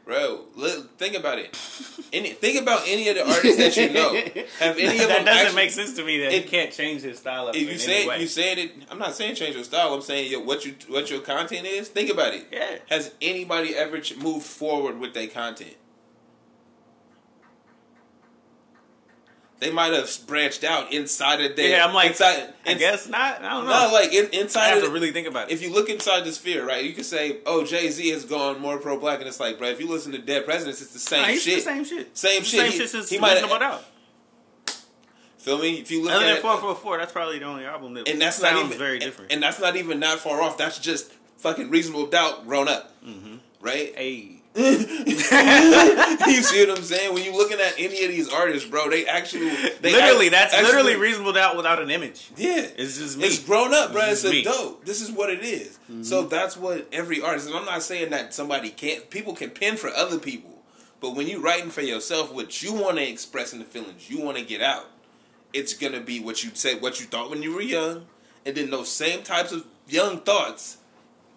[0.05, 0.45] bro.
[0.57, 1.57] Li- think about it.
[2.13, 4.15] Any think about any of the artists that you know.
[4.59, 7.03] Have any of that them doesn't actually, make sense to me that he can't change
[7.03, 9.95] his style up If you say you saying it, I'm not saying change your style.
[9.95, 11.89] I'm saying your, what you what your content is.
[11.89, 12.49] Think about it.
[12.53, 12.79] Yeah.
[12.91, 15.77] Has anybody ever ch- moved forward with their content?
[19.63, 21.71] They might have branched out inside of their.
[21.71, 22.53] yeah, I'm like, inside.
[22.67, 23.41] I ins- guess not.
[23.43, 23.89] I don't know.
[23.89, 25.55] No, like in, I have of to really think about it.
[25.55, 28.61] if you look inside the sphere, right, you could say, "Oh, Jay Z has gone
[28.61, 30.99] more pro black," and it's like, bro, if you listen to Dead Presidents, it's the
[30.99, 31.57] same Nah, shit.
[31.57, 32.17] the same shit.
[32.19, 32.61] Same shit.
[32.61, 33.85] Same He- shit since he might- Reasonable Doubt.
[35.39, 35.81] Feel me?
[35.81, 38.09] If you look Other at than four four four, that's probably the only album that
[38.09, 39.33] and that's sounds not even very different.
[39.33, 40.57] And that's not even that far off.
[40.57, 43.37] That's just fucking reasonable doubt grown up, Mm-hmm.
[43.61, 43.93] right?
[43.97, 47.15] Hey, you see what I'm saying?
[47.15, 49.49] When you looking at any of these artists, bro, they actually
[49.81, 52.31] they literally, act- that's actually- literally reasonable doubt without an image.
[52.37, 53.25] Yeah, It's just me.
[53.25, 54.03] It's grown up, bro.
[54.03, 54.77] It's It's just me.
[54.85, 55.79] This is what it is.
[55.91, 56.03] Mm-hmm.
[56.03, 57.47] So that's what every artist.
[57.49, 59.09] And I'm not saying that somebody can't.
[59.09, 60.63] People can pen for other people,
[61.01, 64.21] but when you writing for yourself, what you want to express in the feelings you
[64.21, 64.87] want to get out,
[65.55, 68.05] it's gonna be what you said, what you thought when you were young,
[68.45, 70.77] and then those same types of young thoughts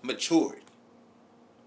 [0.02, 0.60] matured.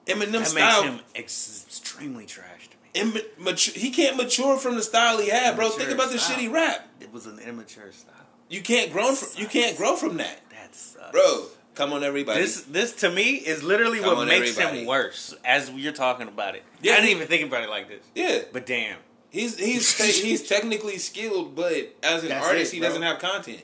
[0.09, 0.83] Eminem That style.
[0.85, 3.13] makes him ex- extremely trash to me.
[3.13, 5.69] Im- mature, he can't mature from the style he had, bro.
[5.71, 6.37] Think about the style.
[6.37, 6.89] shit he rap.
[7.01, 8.15] It was an immature style.
[8.49, 9.29] You can't grow from.
[9.41, 11.13] You can't grow from that, That sucks.
[11.13, 11.47] bro.
[11.75, 12.41] Come on, everybody.
[12.41, 14.81] This this to me is literally Come what makes everybody.
[14.81, 16.65] him worse as you're talking about it.
[16.83, 18.03] Yeah, I didn't he- even think about it like this.
[18.15, 18.97] yeah, But damn.
[19.31, 23.19] He's he's te- he's technically skilled, but as an That's artist, it, he doesn't have
[23.19, 23.61] content.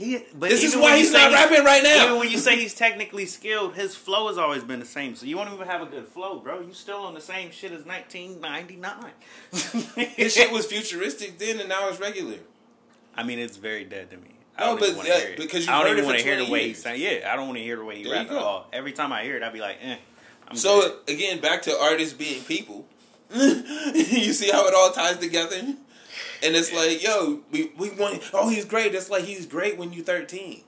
[0.00, 2.06] He, but This is why you he's not rapping right now.
[2.06, 5.14] Even when you say he's technically skilled, his flow has always been the same.
[5.14, 6.60] So you won't even have a good flow, bro.
[6.60, 9.12] You still on the same shit as 1999.
[10.16, 12.36] His shit was futuristic then, and now it's regular.
[13.14, 14.30] I mean, it's very dead to me.
[14.58, 15.36] No, I don't but even hear it.
[15.36, 16.82] because you've I don't heard even want to hear the 20 way he years.
[16.82, 16.98] sound.
[16.98, 18.68] Yeah, I don't want to hear the way he There rap at all.
[18.72, 19.96] Every time I hear it, I'd be like, eh.
[20.48, 21.14] I'm So good.
[21.14, 22.86] again, back to artists being people.
[23.34, 25.60] you see how it all ties together,
[26.42, 28.30] and it's like, yo, we we want.
[28.32, 28.94] Oh, he's great.
[28.94, 30.62] It's like he's great when you're 13,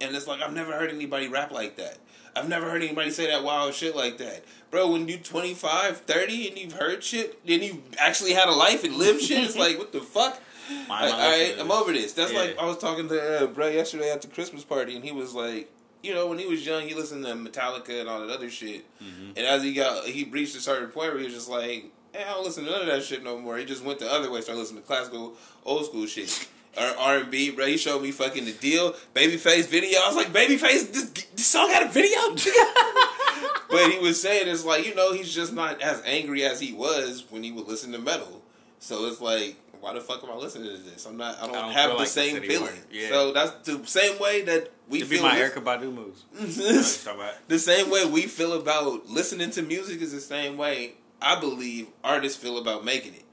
[0.00, 1.98] and it's like I've never heard anybody rap like that.
[2.34, 4.44] I've never heard anybody say that wild shit like that.
[4.70, 8.84] Bro, when you 25, 30, and you've heard shit, then you actually had a life
[8.84, 10.38] and lived shit, it's like, what the fuck?
[10.88, 12.12] My Like, all right, I'm over this.
[12.12, 12.40] That's Yeah.
[12.40, 15.32] like I was talking to uh, bro yesterday at the Christmas party, and he was
[15.32, 15.70] like,
[16.02, 18.84] you know, when he was young, he listened to Metallica and all that other shit.
[19.02, 19.28] Mm-hmm.
[19.36, 22.24] And as he got, he reached a certain point where he was just like, hey,
[22.24, 23.56] I don't listen to none of that shit no more.
[23.56, 26.48] He just went the other way, started listening to classical, old school shit.
[26.78, 27.64] Or R and B, bro.
[27.64, 29.98] He showed me fucking the deal, Babyface video.
[29.98, 32.20] I was like, Babyface, this, this song had a video.
[33.70, 36.74] but he was saying it's like you know he's just not as angry as he
[36.74, 38.42] was when he would listen to metal.
[38.78, 41.06] So it's like, why the fuck am I listening to this?
[41.06, 41.38] I'm not.
[41.38, 42.74] I don't, I don't have the like same feeling.
[42.90, 43.08] Yeah.
[43.08, 45.24] So that's the same way that we It'd be feel.
[45.24, 46.24] my this- Erykah Badu moves.
[46.38, 47.48] You know what I'm talking about?
[47.48, 51.88] the same way we feel about listening to music is the same way I believe
[52.04, 53.24] artists feel about making it.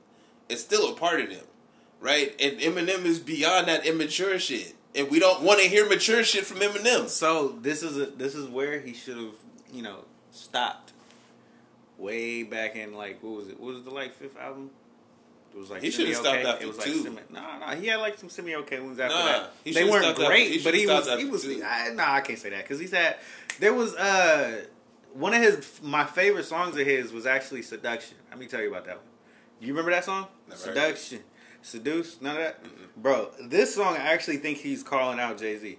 [0.50, 1.46] It's still a part of them,
[2.00, 2.36] right?
[2.40, 6.46] And Eminem is beyond that immature shit, and we don't want to hear mature shit
[6.46, 7.08] from Eminem.
[7.10, 9.36] So this is a, this is where he should have
[9.72, 10.92] you know stopped.
[11.98, 13.60] Way back in like what was it?
[13.60, 14.72] What was the like fifth album?
[15.56, 16.42] It was like He should've Semi-Okay.
[16.42, 17.04] stopped after It was like two.
[17.04, 17.76] semi, nah, nah.
[17.76, 19.54] He had like some semi okay ones after Nah, that.
[19.64, 21.46] he They weren't stopped after- great, he but he was he was.
[21.62, 23.18] I, nah, I can't say that because he's had.
[23.60, 24.66] There was uh
[25.14, 28.18] one of his my favorite songs of his was actually Seduction.
[28.30, 29.06] Let me tell you about that one.
[29.60, 30.28] Do you remember that song?
[30.48, 30.98] Never heard of it.
[30.98, 31.20] Seduction,
[31.62, 32.60] Seduce, none of that,
[32.98, 33.32] bro.
[33.46, 35.78] This song I actually think he's calling out Jay Z.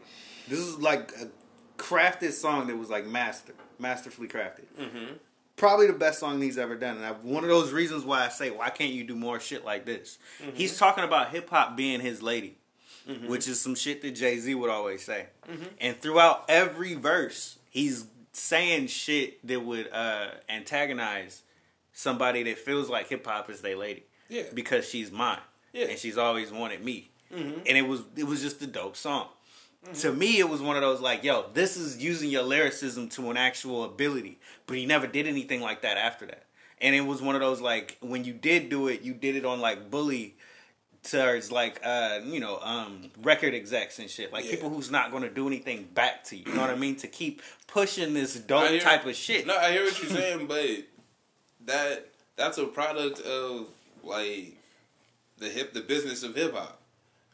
[0.48, 1.28] This is like a
[1.76, 4.66] crafted song that was like master, masterfully crafted.
[4.78, 5.14] Mm-hmm.
[5.56, 8.28] Probably the best song he's ever done, and I, one of those reasons why I
[8.28, 10.18] say, why can't you do more shit like this?
[10.42, 10.56] Mm-hmm.
[10.56, 12.56] He's talking about hip hop being his lady,
[13.26, 15.26] which is some shit that Jay Z would always say.
[15.48, 15.64] Mm-hmm.
[15.80, 21.42] And throughout every verse, he's saying shit that would uh, antagonize
[21.92, 24.04] somebody that feels like hip hop is their lady.
[24.28, 24.44] Yeah.
[24.54, 25.38] because she's mine,
[25.74, 25.86] Yeah.
[25.88, 27.10] and she's always wanted me.
[27.32, 27.60] Mm-hmm.
[27.66, 29.28] And it was it was just a dope song.
[30.00, 33.30] To me, it was one of those like, yo, this is using your lyricism to
[33.30, 34.38] an actual ability.
[34.66, 36.46] But he never did anything like that after that.
[36.80, 39.44] And it was one of those like, when you did do it, you did it
[39.44, 40.36] on like bully
[41.04, 44.52] towards like uh you know um record execs and shit like Yeah.
[44.52, 46.96] people who's not going to do anything back to you you know what i mean
[46.96, 50.46] to keep pushing this dope hear- type of shit No, I hear what you're saying,
[50.46, 50.66] but
[51.66, 53.66] that that's a product of
[54.02, 54.56] like
[55.38, 56.80] the hip, the business of hip hop,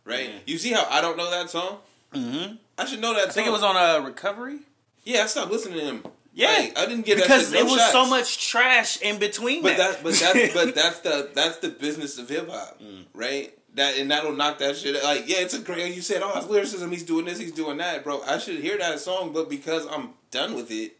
[0.04, 0.30] right?
[0.46, 1.78] You see how I don't know that song?
[2.14, 2.54] mm-hmm.
[2.78, 3.22] I should know that.
[3.24, 3.30] Song.
[3.30, 4.60] I think it was on a uh, recovery
[5.04, 6.02] Yeah, I stopped listening to him.
[6.32, 7.92] Yeah, Like, I didn't get that because no it was shots.
[7.92, 9.62] so much trash in between.
[9.62, 13.04] But that, that, but that, but that's the that's the business of hip hop, Mm.
[13.14, 13.52] right?
[13.74, 15.02] That and that'll knock that shit.
[15.02, 15.94] Like, yeah, it's a great.
[15.94, 16.90] You said, oh, it's lyricism.
[16.90, 17.38] He's doing this.
[17.38, 18.20] He's doing that, bro.
[18.22, 20.96] I should hear that song, but because I'm done with it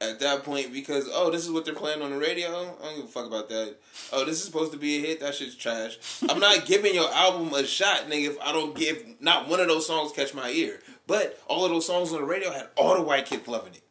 [0.00, 2.48] at that point, because oh, this is what they're playing on the radio.
[2.48, 3.76] I don't give a fuck about that.
[4.12, 5.20] Oh, this is supposed to be a hit.
[5.20, 5.98] That shit's trash.
[6.28, 8.30] I'm not giving your album a shot, nigga.
[8.30, 11.70] If I don't give not one of those songs catch my ear, but all of
[11.70, 13.82] those songs on the radio had all the white kids loving it.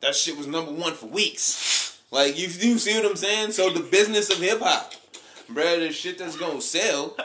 [0.00, 1.98] That shit was number one for weeks.
[2.10, 3.52] Like you, you see what I'm saying?
[3.52, 4.94] So the business of hip hop,
[5.48, 7.16] bro, the shit that's gonna sell,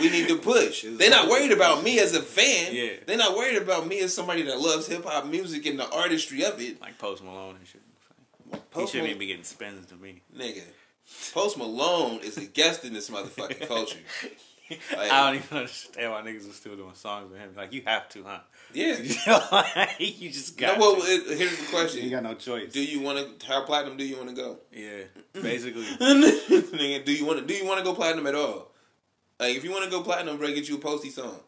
[0.00, 0.84] we need to push.
[0.88, 2.74] They're not worried about me as a fan.
[2.74, 2.90] Yeah.
[3.06, 6.44] They're not worried about me as somebody that loves hip hop music and the artistry
[6.44, 6.80] of it.
[6.80, 7.82] like Post Malone and shit.
[8.52, 10.22] He Post shouldn't Mal- even be getting spins to me.
[10.36, 10.62] nigga.
[11.32, 13.98] Post Malone is a guest in this motherfucking culture.
[14.94, 17.54] Like, I don't even understand why niggas are still doing songs with him.
[17.56, 18.40] Like you have to, huh?
[18.74, 18.98] yeah.
[18.98, 20.78] You, know, like, you just No, got.
[20.78, 22.70] well, it, here's the question: you got no choice.
[22.70, 23.46] Do you want to?
[23.46, 24.58] How platinum do you want to go?
[24.70, 25.84] yeah, basically.
[26.00, 27.46] Nigga, do you want to?
[27.46, 28.70] Do you want to go platinum at all?
[29.40, 31.38] Like, if you want to go platinum, bro, get you a posty song.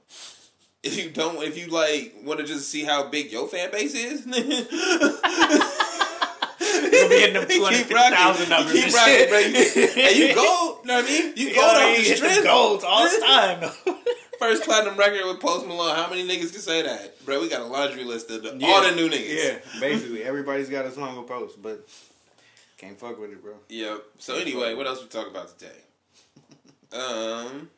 [0.83, 3.95] If you don't, if you like want to just see how big your fan base
[3.95, 4.25] is,
[6.93, 8.73] You'll be getting them Keep 250,000 numbers.
[8.73, 9.39] Keep and rocking, bro.
[9.39, 10.87] You, and you gold.
[10.87, 11.33] Know what I mean?
[11.37, 12.37] You You gold know, off you the hit strength.
[12.37, 13.71] the golds all the time.
[14.39, 15.95] First platinum record with Post Malone.
[15.97, 17.41] How many niggas can say that, bro?
[17.41, 18.69] We got a laundry list of the, Yeah.
[18.69, 19.45] all the new niggas.
[19.45, 21.87] Yeah, basically everybody's got a song with post, but
[22.79, 23.55] can't fuck with it, bro.
[23.69, 24.03] Yep.
[24.19, 25.77] So anyway, what else we talk about today?
[26.93, 27.69] Um,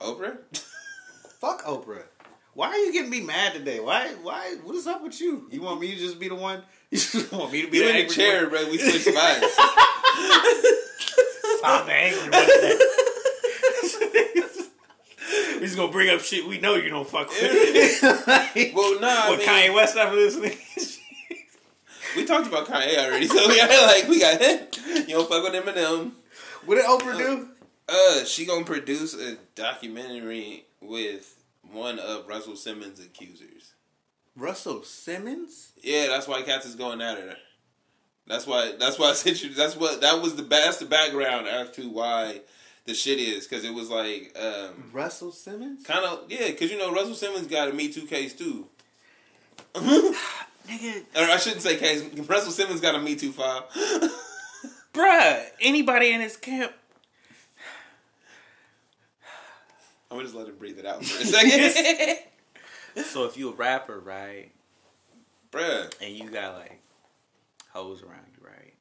[0.00, 0.36] Oprah.
[1.40, 2.02] Fuck Oprah.
[2.54, 3.80] Why are you getting me mad today?
[3.80, 4.08] Why?
[4.22, 4.56] Why?
[4.62, 5.46] What is up with you?
[5.50, 6.62] You want me to just be the one?
[6.88, 8.50] You just want me to be You the in the angry chair, one?
[8.50, 8.70] bro.
[8.70, 9.56] We switched sides.
[11.64, 12.78] I'm the angry one today.
[15.56, 18.02] We just gonna bring up shit we know you don't fuck with.
[18.74, 19.06] well, nah.
[19.08, 20.56] I What mean, Kanye West after listening?
[22.14, 24.40] we talked about Kanye already, so we got like we got
[24.86, 26.12] you don't fuck with Eminem.
[26.66, 27.48] What did Oprah do?
[27.88, 33.72] Uh, she gonna produce a documentary with one of Russell Simmons' accusers.
[34.36, 35.72] Russell Simmons?
[35.82, 37.36] Yeah, that's why Cats is going at her.
[38.26, 38.72] That's why.
[38.78, 39.54] That's why I sent you.
[39.54, 40.00] That's what.
[40.00, 42.40] That was the that's the background as to why
[42.86, 45.84] the shit is because it was like um, Russell Simmons?
[45.84, 48.66] kind of yeah because you know Russell Simmons got a Me Too case too.
[49.74, 52.02] Nigga, Or I shouldn't say case.
[52.28, 53.68] Russell Simmons got a Me Too file.
[54.92, 56.72] bruh, anybody in his camp.
[60.10, 62.18] I'm gonna just let him breathe it out for a second,
[63.06, 64.50] So if you a rapper, right,
[65.50, 65.92] bruh.
[66.00, 66.80] and you got like
[67.72, 68.72] hoes around you, right?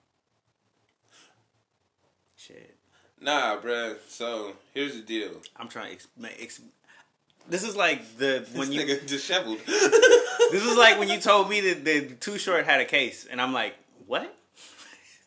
[2.37, 2.75] Shit.
[3.19, 3.97] Nah, bruh.
[4.07, 5.31] So here's the deal.
[5.57, 6.33] I'm trying to explain.
[6.39, 6.61] ex-
[7.49, 8.81] This is like the when this you.
[8.81, 9.59] nigga disheveled.
[10.51, 13.41] This is like when you told me that the Too Short had a case, and
[13.41, 13.73] I'm like,
[14.05, 14.33] what?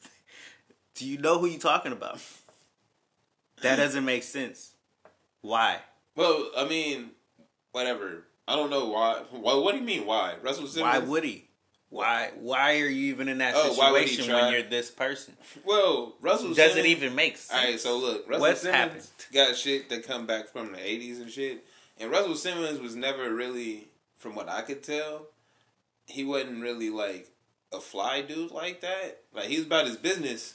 [0.95, 2.21] Do you know who you talking about?
[3.63, 4.71] That doesn't make sense.
[5.43, 5.79] Why?
[6.17, 7.11] well, I mean,
[7.73, 8.25] whatever.
[8.47, 9.23] I don't know why.
[9.33, 10.35] Well, what do you mean why?
[10.43, 10.93] Russell Simmons.
[10.93, 11.45] Why would he?
[11.91, 12.31] Why?
[12.39, 15.35] Why are you even in that Oh, why would he situation when you're this person?
[15.65, 16.87] Well, Russell Simmons Does Simmons.
[16.87, 17.59] it even make sense?
[17.63, 19.07] All right, so look, Russell What's Simmons happened?
[19.33, 21.65] got shit that come back from the '80s and shit,
[21.99, 25.27] and Russell Simmons was never really, from what I could tell,
[26.07, 27.29] he wasn't really like
[27.73, 29.21] a fly dude like that.
[29.35, 30.55] Like he was about his business,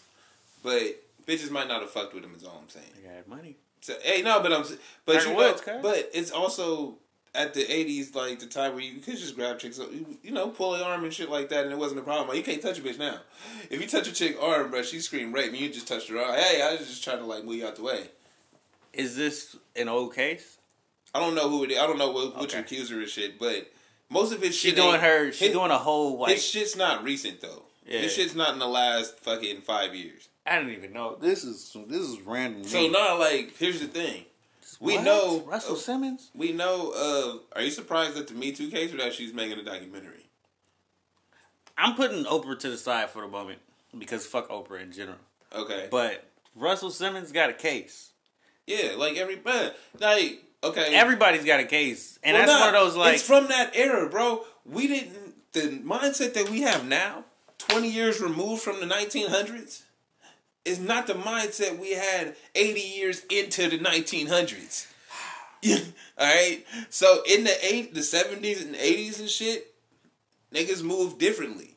[0.63, 0.81] but
[1.27, 2.33] bitches might not have fucked with him.
[2.35, 2.85] Is all I'm saying.
[3.01, 3.57] He had money.
[3.83, 4.63] So, hey, no, but I'm,
[5.05, 5.81] but Tiger you Woods, know, cuz.
[5.83, 6.95] but it's also
[7.35, 10.47] at the '80s, like the time where you could just grab chicks, you, you know,
[10.47, 12.29] pull her arm and shit like that, and it wasn't a problem.
[12.29, 13.17] Like, you can't touch a bitch now.
[13.69, 16.17] If you touch a chick arm, bro, she scream rape, and you just touched her
[16.17, 16.33] arm.
[16.35, 18.05] Hey, I was just trying to like move you out the way.
[18.93, 20.59] Is this an old case?
[21.13, 21.77] I don't know who it is.
[21.77, 22.59] I don't know what, which Okay.
[22.59, 23.69] accuser is shit, but
[24.09, 25.31] most of his She shit doing her.
[25.33, 26.33] She his, doing a whole like.
[26.35, 27.63] his shit's not recent though.
[27.85, 27.99] Yeah.
[27.99, 30.29] His shit's not in the last fucking five years.
[30.45, 31.15] I didn't even know.
[31.15, 32.63] This is this is random.
[32.65, 34.25] So now, like, here's the thing.
[34.79, 35.03] we What?
[35.05, 36.29] know- Russell uh, Simmons.
[36.35, 36.91] We know.
[36.95, 40.25] Uh, are you surprised that the Me Too case or that she's making a documentary?
[41.77, 43.59] I'm putting Oprah to the side for the moment
[43.97, 45.17] because fuck Oprah in general.
[45.55, 45.87] Okay.
[45.89, 46.23] But
[46.55, 48.11] Russell Simmons got a case.
[48.67, 50.93] yeah, like every man, like okay.
[50.95, 53.13] Everybody's got a case, and Well, that's nah, one of those like.
[53.15, 54.45] it's from that era, bro.
[54.65, 57.23] We didn't the mindset that we have now,
[57.57, 59.83] twenty years removed from the nineteen hundreds,
[60.65, 64.87] is not the mindset we had eighty years into the nineteen hundreds.
[65.69, 65.77] All
[66.19, 69.73] right, so in the eight, the seventies and eighties and shit,
[70.53, 71.75] niggas moved differently,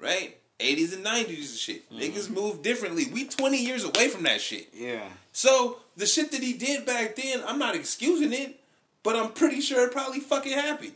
[0.00, 0.36] right?
[0.60, 2.02] Eighties and nineties and shit, Mm-hmm.
[2.02, 3.04] niggas moved differently.
[3.12, 4.68] We twenty years away from that shit.
[4.74, 5.08] Yeah.
[5.32, 8.58] So the shit that he did back then, I'm not excusing it,
[9.02, 10.92] but I'm pretty sure it probably fucking happened.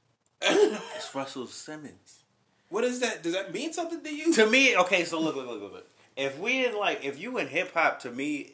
[0.42, 2.20] it's Russell Simmons.
[2.68, 3.22] what is that?
[3.22, 4.32] Does that mean something to you?
[4.34, 5.86] To me, okay, so look, look, look, look.
[6.18, 8.52] If we in like, if you in hip hop, to me,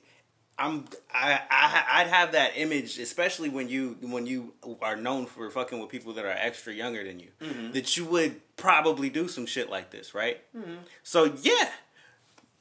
[0.59, 5.51] I'm, I, I, I'd have that image, especially when you, when you are known for
[5.51, 7.73] fucking with people that are extra younger than you, mm-hmm.
[7.73, 10.39] that you would probably do some shit like this, right?
[10.57, 10.75] Mm-hmm.
[11.03, 11.71] So yeah,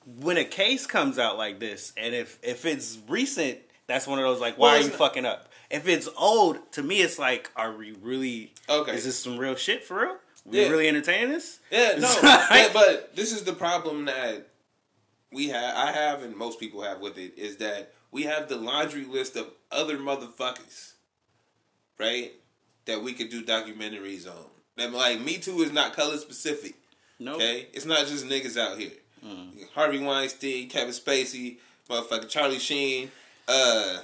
[0.05, 4.25] when a case comes out like this, and if if it's recent, that's one of
[4.25, 5.49] those like, why Well, are you not- fucking up?
[5.69, 8.53] If it's old, to me, it's like, are we really?
[8.69, 8.93] Okay.
[8.93, 10.17] Is this some real shit for real?
[10.45, 10.69] We Yeah.
[10.69, 11.59] really entertaining this?
[11.71, 14.47] Yeah, no, but, but this is the problem that
[15.33, 15.75] we have.
[15.75, 19.35] I have, and most people have with it is that we have the laundry list
[19.35, 20.93] of other motherfuckers,
[21.99, 22.31] right?
[22.85, 24.45] That we could do documentaries on.
[24.77, 26.75] That like Me Too is not color specific.
[27.19, 27.35] No.
[27.35, 28.91] Okay, it's not just niggas out here.
[29.73, 31.57] Harvey Weinstein, Kevin Spacey,
[31.89, 33.09] motherfucking Charlie Sheen.
[33.47, 33.99] Uh,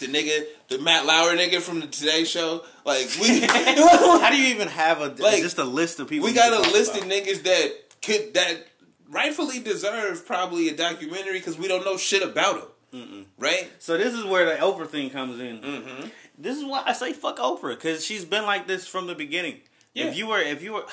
[0.00, 2.64] the nigga, the Matt Lauer nigga from the Today Show.
[2.84, 6.26] Like we, How do you even have a Like, just a list of people?
[6.26, 7.04] we got a list about?
[7.04, 7.72] of niggas that
[8.02, 8.66] could that
[9.10, 13.70] rightfully deserve probably a documentary because we don't know shit about them, right?
[13.78, 15.58] So this is where the Oprah thing comes in.
[15.60, 16.06] Mm-hmm.
[16.38, 19.60] This is why I say fuck Oprah because she's been like this from the beginning.
[19.94, 20.06] Yeah.
[20.06, 20.84] If you were, if you were,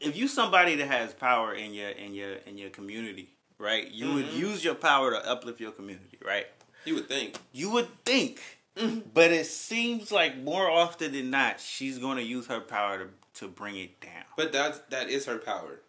[0.00, 3.90] if you somebody that has power in your in your in your community, right?
[3.90, 4.38] You would Mm-hmm.
[4.38, 6.46] use your power to uplift your community, right?
[6.84, 7.36] You would think.
[7.52, 8.40] You would think,
[8.76, 9.08] Mm-hmm.
[9.14, 13.08] but it seems like more often than not, she's going to use her power to
[13.40, 14.24] to bring it down.
[14.36, 15.80] But that that is her power,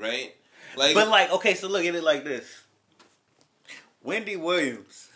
[0.00, 0.34] right?
[0.76, 2.44] Like, But like, okay, so look at it like this:
[4.02, 5.08] Wendy Williams.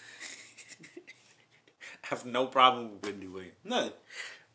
[2.04, 3.92] I have no problem with Wendy Williams none,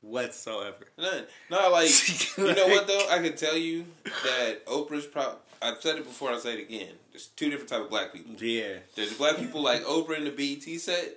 [0.01, 0.87] whatsoever.
[0.97, 1.25] none.
[1.49, 1.89] No, like
[2.37, 3.07] you know what though?
[3.09, 3.85] I can tell you
[4.23, 5.35] that Oprah's pro.
[5.61, 6.31] I've said it before.
[6.31, 6.93] I'll say it again.
[7.11, 8.33] There's two different type of black people.
[8.43, 11.15] Yeah, There's black people like Oprah in the BET set,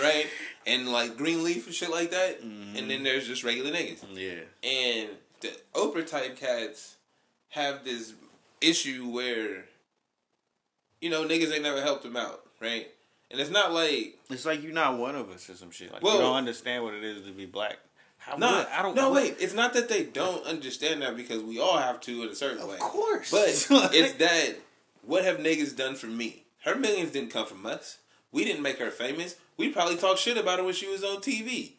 [0.00, 0.26] right?
[0.66, 2.42] And like Greenleaf and shit like that.
[2.42, 2.76] Mm-hmm.
[2.76, 4.04] And then there's just regular niggas.
[4.12, 4.42] yeah.
[4.68, 5.08] And
[5.40, 6.96] the Oprah type cats
[7.48, 8.12] have this
[8.60, 9.64] issue where,
[11.00, 12.88] you know, niggas ain't never helped him out, right?
[13.30, 15.92] And it's not like It's like you're not one of us or some shit.
[15.92, 17.78] Like Well- you don't understand what it is to be black.
[18.18, 18.94] How no, would- I don't.
[18.94, 19.36] Know No, what- wait.
[19.38, 22.66] It's not that they don't understand that because we all have to in a certain
[22.66, 22.74] way.
[22.74, 23.48] Of course, But
[23.94, 24.56] it's that
[25.02, 26.44] what have niggas done for me?
[26.64, 27.98] Her millions didn't come from us.
[28.32, 29.36] We didn't make her famous.
[29.56, 31.72] We probably talked shit about her when she was on TV.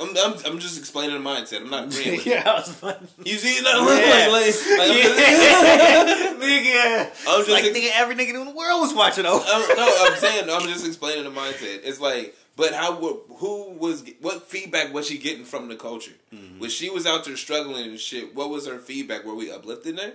[0.00, 1.60] I'm, I'm, I'm just explaining the mindset.
[1.62, 2.30] I'm not agreeing with it.
[2.30, 3.06] yeah, I was funny.
[3.24, 4.28] You see, like, Yeah.
[4.30, 7.10] like, like, like, I'm just- nigga.
[7.28, 9.44] I'm just like ex- nigga, every nigga in the world was watching Oprah.
[9.46, 11.80] I'm, no, I'm saying I'm just explaining the mindset.
[11.84, 12.94] It's like, but how?
[12.94, 14.04] Who was?
[14.20, 16.12] What feedback was she getting from the culture?
[16.58, 19.24] When she was out there struggling and shit, what was her feedback?
[19.24, 20.12] Were we uplifting her?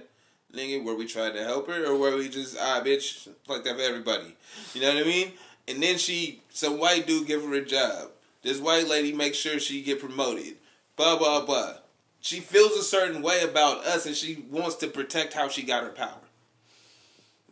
[0.54, 3.76] Nigga, were we trying to help her, or were we just ah bitch like that
[3.76, 4.36] for everybody?
[4.74, 5.32] You know what I mean?
[5.67, 8.10] And then she, some white dude, give her a job.
[8.43, 10.58] This white lady makes sure she get promoted.
[10.95, 11.73] Blah blah blah.
[12.21, 15.84] She feels a certain way about us, and she wants to protect how she got
[15.84, 16.19] her power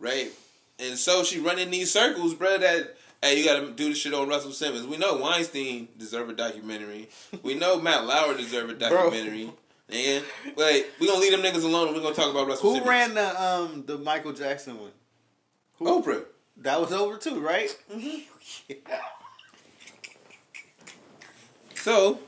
[0.01, 0.31] right?
[0.79, 2.57] And so she running these circles, bro.
[2.57, 4.87] That hey, you got to do the shit on Russell Simmons.
[4.87, 7.07] We know Weinstein deserve a documentary.
[7.43, 9.51] We know Matt Lauer deserve a documentary.
[9.93, 10.23] And
[10.55, 12.89] wait, we gonna leave them niggas alone, and we gonna talk about Russell Who Simmons.
[12.89, 14.91] ran the um the Michael Jackson one?
[15.79, 16.25] Oprah?
[16.57, 17.69] That was over too, right?
[21.81, 22.19] So,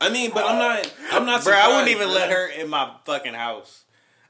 [0.00, 0.94] I mean, but I'm not.
[1.12, 1.42] I'm not.
[1.44, 3.84] Bro, I wouldn't even let her in my fucking house.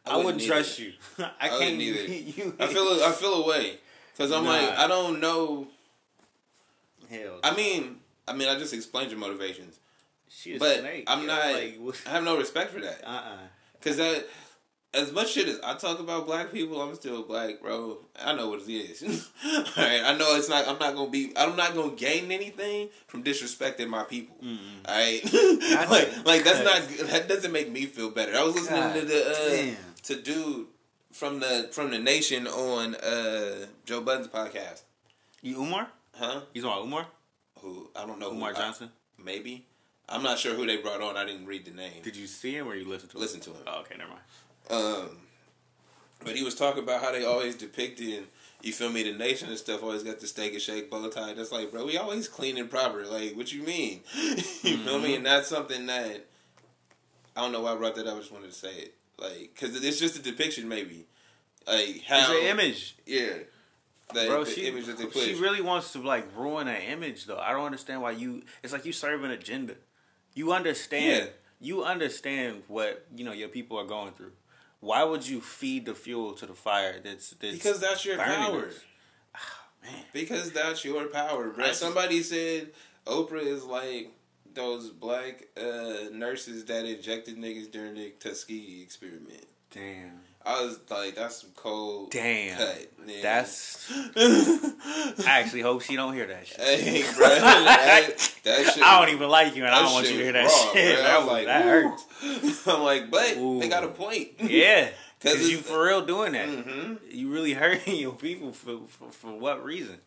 [0.05, 0.93] I, I wouldn't wouldn't trust you.
[1.19, 2.13] I, I can't wouldn't either.
[2.13, 2.85] You, I feel.
[3.03, 3.79] I feel away
[4.13, 4.51] because I'm Nah.
[4.51, 5.67] like, I don't know.
[7.11, 7.41] hell.
[7.43, 7.97] I mean,
[8.29, 9.81] I mean, I just explained your motivations,
[10.29, 11.05] she a but snake.
[11.09, 11.27] I'm yo.
[11.27, 11.53] not.
[11.53, 13.03] Like, I have no respect for that.
[13.05, 13.37] uh-uh.
[13.83, 14.27] Cause that,
[14.97, 17.99] as much shit as I talk about black people, I'm still black, bro.
[18.21, 19.03] I know what it is.
[19.77, 20.67] Alright, I know it's not.
[20.67, 21.33] I'm not gonna be.
[21.37, 24.37] I'm not gonna gain anything from disrespecting my people.
[24.89, 25.25] Alright,
[25.91, 27.09] like, like that's not.
[27.11, 28.35] That doesn't make me feel better.
[28.37, 30.67] I was listening God to the uh, to dude
[31.13, 34.83] from the from the nation on uh Joe Budden's podcast.
[35.43, 35.89] You Umar?
[36.15, 36.41] Huh?
[36.55, 37.07] You talking about Umar?
[37.61, 38.31] Who I don't know.
[38.31, 38.91] Umar who, I- Johnson?
[39.23, 39.67] maybe.
[40.09, 41.17] I'm not sure who they brought on.
[41.17, 42.03] I didn't read the name.
[42.05, 43.21] Did you see him or you listen to him?
[43.21, 43.57] Listen to him.
[43.67, 44.23] Oh, okay, never mind.
[44.71, 45.11] Um,
[46.25, 48.25] but he was talking about how they always depicted,
[48.63, 51.35] you feel me, the nation and stuff always got the steak and shake bow tie.
[51.35, 53.07] That's like, bro, we always clean and proper.
[53.07, 54.01] Like, what you mean?
[54.15, 55.15] you feel me?
[55.15, 56.25] And that's something that
[57.37, 58.17] I don't know why I brought that up.
[58.17, 61.07] I just wanted to say it, like, because it's just a depiction, maybe,
[61.67, 62.97] like how It's an image.
[63.07, 63.35] yeah,
[64.15, 65.25] like, Bro, the she, image that they push.
[65.25, 67.39] she really wants to like ruin an image though.
[67.39, 68.43] I don't understand why you.
[68.63, 69.75] It's like you serve an agenda.
[70.35, 71.25] You understand.
[71.25, 71.31] Yeah.
[71.59, 74.33] You understand what you know your people are going through.
[74.81, 77.01] Why would you feed the fuel to the fire?
[77.03, 78.67] That's, that's because that's your power.
[78.69, 78.75] us?
[79.83, 81.67] Man, Because that's your power, bro.
[81.67, 82.71] Just- Somebody said
[83.07, 84.13] Oprah is like
[84.55, 89.45] those black uh, nurses that injected niggas during the Tuskegee experiment.
[89.71, 92.57] damn, I was like, that's some cold damn.
[92.57, 92.93] cut.
[93.21, 93.91] That's.
[94.17, 96.61] I actually hope she don't hear that shit.
[96.61, 97.29] hey, bro.
[97.29, 98.11] That,
[98.45, 100.45] that shit, I don't even like you, and I don't want you to hear that
[100.45, 100.99] raw, shit.
[101.03, 102.67] That, was, like, that hurts.
[102.69, 103.59] I'm like, but Ooh.
[103.59, 104.29] they got a point.
[104.41, 104.91] Yeah.
[105.19, 106.49] because you for real doing that.
[106.49, 109.99] hmm You really hurting your people for, for for what reason?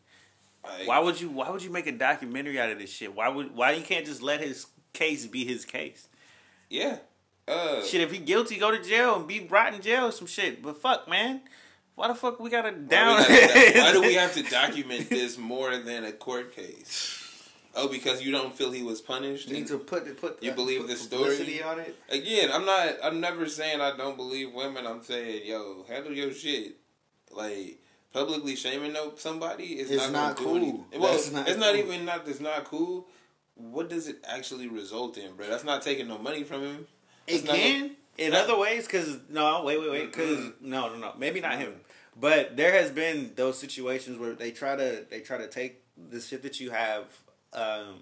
[0.64, 3.14] Like, Why would you Why would you make a documentary out of this shit?
[3.14, 6.08] Why would Why you can't just let his case be his case?
[6.70, 7.00] Yeah.
[7.50, 10.28] Uh, Shit, if he guilty, go to jail and be brought in jail or some
[10.28, 10.62] shit.
[10.62, 11.41] But fuck, man,
[11.95, 13.18] why the fuck we gotta down?
[13.20, 17.16] we gotta- why do we have to document this more than a court case?
[17.76, 19.47] Oh, because you don't feel he was punished.
[19.47, 21.62] You need to put put You believe put the story?
[21.62, 21.95] on it.
[22.10, 22.95] Again, I'm not.
[23.04, 24.86] I'm never saying I don't believe women.
[24.88, 26.78] I'm saying, yo, handle your shit.
[27.32, 27.80] Like,
[28.12, 30.56] publicly shaming no somebody is It's not, not cool.
[30.58, 30.86] anything.
[30.97, 31.84] Well, That's not it's not cool.
[31.93, 32.28] even not.
[32.28, 33.08] It's not cool.
[33.56, 35.47] What does it actually result in, bro?
[35.47, 36.88] That's not taking no money from him.
[37.30, 41.40] It can in other ways because no, wait, wait, wait, because no, no, no, maybe
[41.40, 41.74] not him,
[42.20, 46.20] but there has been those situations where they try to they try to take the
[46.20, 47.06] shit that you have.
[47.54, 48.02] Um,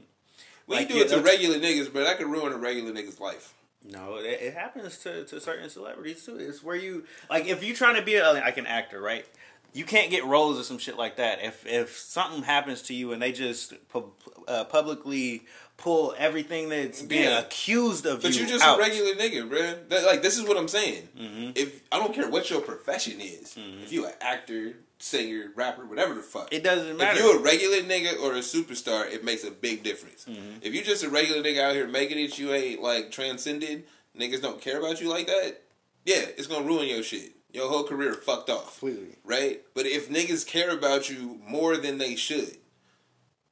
[0.67, 3.53] We like, do it to regular niggas, but That could ruin a regular nigga's life.
[3.83, 6.37] No, it, it happens to, to certain celebrities too.
[6.37, 9.25] It's where you like if you're trying to be a, like an actor, right?
[9.73, 11.43] You can't get roles or some shit like that.
[11.43, 14.11] If if something happens to you and they just pu-
[14.47, 15.43] uh, publicly
[15.77, 17.39] pull everything that's being Yeah.
[17.39, 18.79] accused of But you you're just out.
[18.79, 19.75] a regular nigga, bro.
[19.89, 21.07] That, like this is what I'm saying.
[21.17, 21.51] Mm-hmm.
[21.55, 26.15] If I don't care what your profession is, if you an actor, singer, rapper, whatever
[26.15, 27.19] the fuck, It doesn't matter.
[27.19, 30.25] If you're a regular nigga or a superstar, it makes a big difference.
[30.25, 30.57] Mm-hmm.
[30.63, 33.83] If you're just a regular nigga out here making it, you ain't like transcended.
[34.17, 35.61] Niggas don't care about you like that.
[36.05, 37.33] Yeah, it's gonna ruin your shit.
[37.53, 38.79] Your whole career fucked off.
[38.79, 39.15] Completely.
[39.23, 39.61] Right?
[39.75, 42.57] But if niggas care about you more than they should,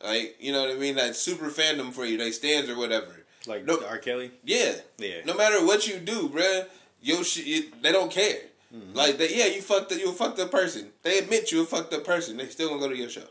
[0.05, 3.25] like you know what I mean, that super fandom for you, they stands or whatever.
[3.47, 3.97] like No- R.
[3.97, 4.31] Kelly.
[4.43, 4.73] Yeah.
[4.97, 5.21] Yeah.
[5.25, 6.67] No matter what you do, bruh,
[7.01, 8.37] your shit, they don't care.
[8.75, 8.93] Mm-hmm.
[8.95, 10.89] Like, they, yeah, you fucked up, you a fucked up person.
[11.03, 12.35] They admit you a fucked up person.
[12.37, 13.23] They still gonna go to your show.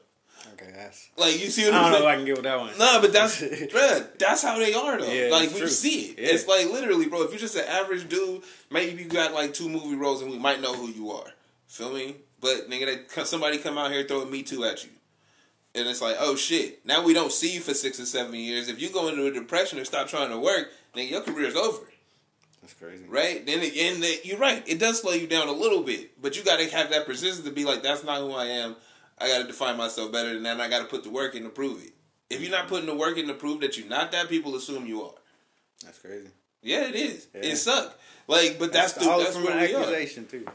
[0.53, 2.05] Okay, that's Like, you see I what don't know if?
[2.05, 2.79] I can get with that one.
[2.79, 5.11] Nah, but that's, bruh, that's how they are, though.
[5.13, 5.69] Yeah, like, we true.
[5.69, 6.19] see it.
[6.19, 6.29] Yeah.
[6.35, 9.69] It's like, literally, bro, if you're just an average dude, maybe you got like two
[9.69, 11.27] movie roles and we might know who you are.
[11.67, 12.17] Feel me?
[12.41, 14.91] But, nigga, they, somebody come out here throwing Me Too at you.
[15.75, 18.69] And it's like, oh shit, now we don't see you for six or seven years.
[18.69, 21.83] If you go into a depression or stop trying to work, then your career's over.
[22.61, 23.05] that's crazy.
[23.09, 23.45] right?
[23.45, 24.63] Then it, and the, you're right.
[24.69, 27.47] It does slow you down a little bit, but you got to have that persistence
[27.47, 28.77] to be like, that's not who I am.
[29.19, 30.53] I got to define myself better than that.
[30.53, 31.93] And I got to put the work in to prove it.
[32.31, 32.69] If you're not mm-hmm.
[32.69, 35.15] putting the work in to prove that you're not that, people assume you are.
[35.85, 36.29] That's crazy.
[36.63, 37.29] Yeah, it is.
[37.35, 37.41] Yeah.
[37.43, 37.95] It sucks.
[38.27, 39.81] Like, but that's, the, all that's from where an we are.
[39.81, 40.47] accusation too.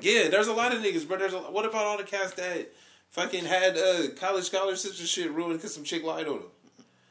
[0.00, 2.68] Yeah, there's a lot of niggas, but there's a, what about all the cats that
[3.16, 6.42] fucking had uh, college scholarships and shit ruined because some chick lied on him.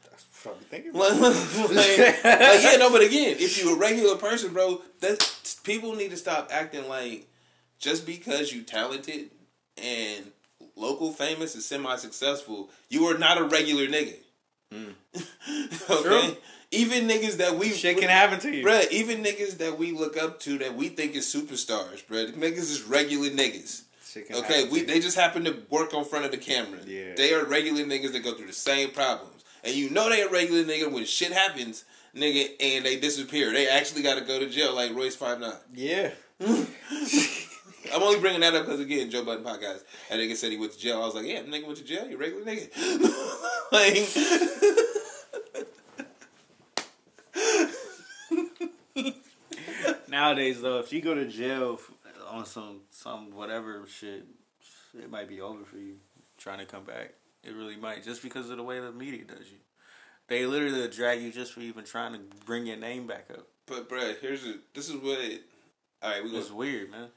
[0.04, 0.92] That's probably thinking.
[0.94, 6.12] like, like, yeah, no, but again, if you're a regular person, bro, that people need
[6.12, 7.26] to stop acting like
[7.78, 9.30] just because you talented
[9.82, 10.30] and
[10.76, 14.14] local famous and semi successful, you are not a regular nigga.
[15.90, 16.36] okay, True.
[16.70, 18.64] even niggas that we Shit can happen to you.
[18.64, 22.58] Bruh, even niggas that we look up to that we think is superstars, bruh, niggas
[22.58, 23.82] is regular niggas.
[24.24, 26.80] Shit Okay, happen we they just happen to work on front of the camera.
[26.86, 27.14] Yeah.
[27.16, 29.44] They are regular niggas that go through the same problems.
[29.64, 33.52] And you know they a regular nigga when shit happens, nigga, and they disappear.
[33.52, 35.54] They actually gotta go to jail like Royce Five Nine.
[35.74, 36.12] Yeah.
[37.94, 39.82] I'm only bringing that up because again, Joe Budden podcast.
[40.10, 41.02] That nigga said he went to jail.
[41.02, 42.08] I was like, yeah, nigga went to jail.
[42.08, 42.68] You a regular nigga.
[43.72, 44.06] like,
[50.08, 51.90] Nowadays, though, if you go to jail f-
[52.30, 54.26] on some some whatever shit,
[54.98, 55.96] it might be over for you
[56.38, 57.14] trying to come back.
[57.42, 59.58] It really might, just because of the way the media does you.
[60.28, 63.46] They literally drag you just for even trying to bring your name back up.
[63.66, 65.18] but bruh, here's a, this is what.
[65.20, 65.42] It,
[66.02, 67.08] all right, we It's weird, man.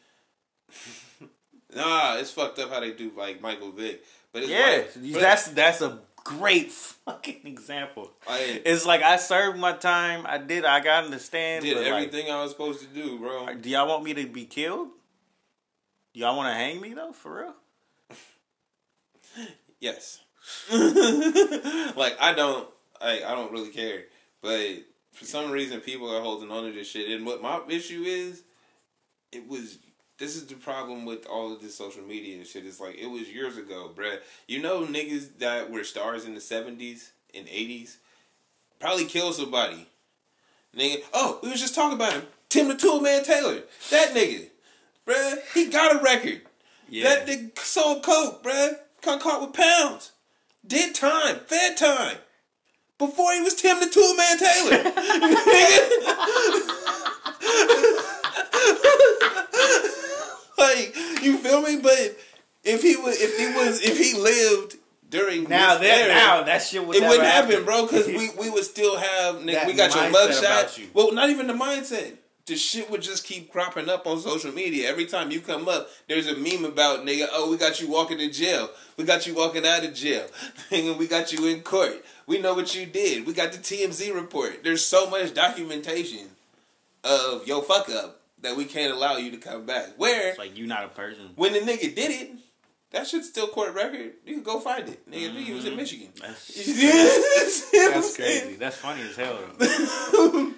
[1.76, 4.04] Nah, it's fucked up how they do like Michael Vick.
[4.34, 6.72] But it's Yeah, like, that's that's a great
[7.06, 8.12] fucking example.
[8.28, 10.26] I It's like I served my time.
[10.26, 10.66] I did.
[10.66, 11.64] I got in the stand.
[11.64, 13.54] did but, like, everything I was supposed to do, bro.
[13.54, 14.90] do y'all want me to be killed?
[16.20, 17.54] Y'all want to hang me though, for real?
[19.80, 20.20] Yes.
[20.70, 22.68] like I don't,
[23.00, 24.04] I I don't really care,
[24.42, 24.60] but
[25.14, 27.10] for some reason people are holding on to this shit.
[27.10, 28.44] And what my issue is,
[29.32, 29.78] it was.
[30.18, 32.66] This is the problem with all of this social media and shit.
[32.66, 34.18] It's like it was years ago, bruh.
[34.50, 38.00] You know, niggas that were stars in the seventies and eighties
[38.82, 39.88] probably killed somebody.
[40.76, 42.24] Nigga, oh, we was just talking about him.
[42.50, 43.62] Tim the Tool Man Taylor,
[43.92, 44.48] that nigga,
[45.10, 45.38] bruh.
[45.54, 46.42] He got a record.
[46.90, 47.16] Yeah.
[47.16, 48.74] That nigga sold coke, bruh.
[49.02, 50.12] Got caught with pounds.
[50.66, 51.38] Did time.
[51.48, 52.18] Fed time.
[52.98, 54.84] Before he was Tim the Tool Man Taylor.
[60.58, 61.80] like, you feel me?
[61.82, 62.18] But
[62.64, 64.76] if he was if he was if he lived
[65.10, 68.32] during Now that era, now that shit would it wouldn't happen, happen, bro, because we,
[68.38, 70.78] we would still have nigga, we got your about mugshot.
[70.78, 70.90] you.
[70.94, 72.18] Well, not even the mindset.
[72.50, 74.90] The shit would just keep cropping up on social media.
[74.90, 77.28] Every time you come up, there's a meme about nigga.
[77.32, 78.72] Oh, we got you walking to jail.
[78.98, 80.26] We got you walking out of jail.
[80.72, 82.04] Nigga, we got you in court.
[82.26, 83.28] We know what you did.
[83.28, 84.64] We got the TMZ report.
[84.64, 86.28] There's so much documentation
[87.04, 89.90] of your fuck up that we can't allow you to come back.
[89.98, 91.30] Where It's like you not a person.
[91.36, 92.32] when the nigga did it,
[92.92, 94.14] that shit's still court record.
[94.26, 95.10] You can go find it.
[95.10, 95.80] Nigga, he was in mm-hmm.
[95.80, 96.08] Michigan.
[96.20, 98.56] That's, That's that's crazy.
[98.56, 99.38] That's funny as hell.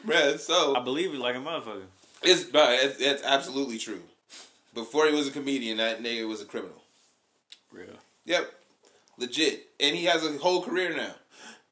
[0.05, 1.83] Bruh, so I believe it like a motherfucker.
[2.23, 4.01] it's, bruh, it's it's absolutely true.
[4.73, 6.81] Before he was a comedian, that nigga was a criminal.
[7.71, 7.87] Real.
[8.25, 8.49] Yep.
[9.17, 9.67] Legit.
[9.79, 11.15] And he has a whole career now.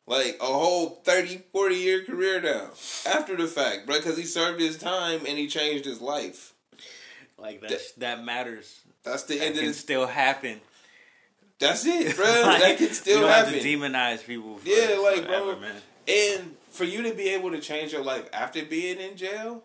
[0.05, 2.71] Like a whole 30, 40 year career now.
[3.05, 6.53] After the fact, bro, because he served his time and he changed his life.
[7.41, 7.79] Like that.
[7.97, 8.81] that matters.
[9.03, 9.79] That's the That end of can this.
[9.79, 10.59] still happen.
[11.59, 12.25] That's it, bro.
[12.45, 13.53] Like, that can still you don't happen.
[13.53, 14.59] Have to demonize people.
[14.63, 15.59] Yeah, like, forever, bro.
[15.59, 15.75] man.
[16.07, 19.63] And for you to be able to change your life after being in jail,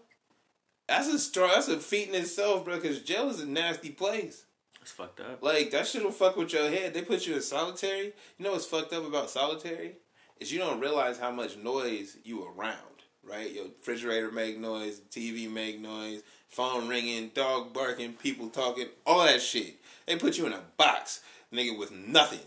[0.89, 1.51] that's a strong.
[1.55, 2.77] That's a feat in itself, bro.
[2.77, 4.45] Because jail is a nasty place.
[4.83, 5.43] It's fucked up.
[5.43, 6.93] Like that shit'll fuck with your head.
[6.93, 8.13] They put you in solitary.
[8.39, 9.93] You know what's fucked up about solitary
[10.39, 12.77] is you don't realize how much noise you are around.
[13.27, 16.23] Right, your refrigerator make noise, TV make noise,
[16.55, 19.75] phone ringing, dog barking, people talking, all that shit.
[20.07, 21.21] They put you in a box,
[21.53, 22.39] nigga, with nothing,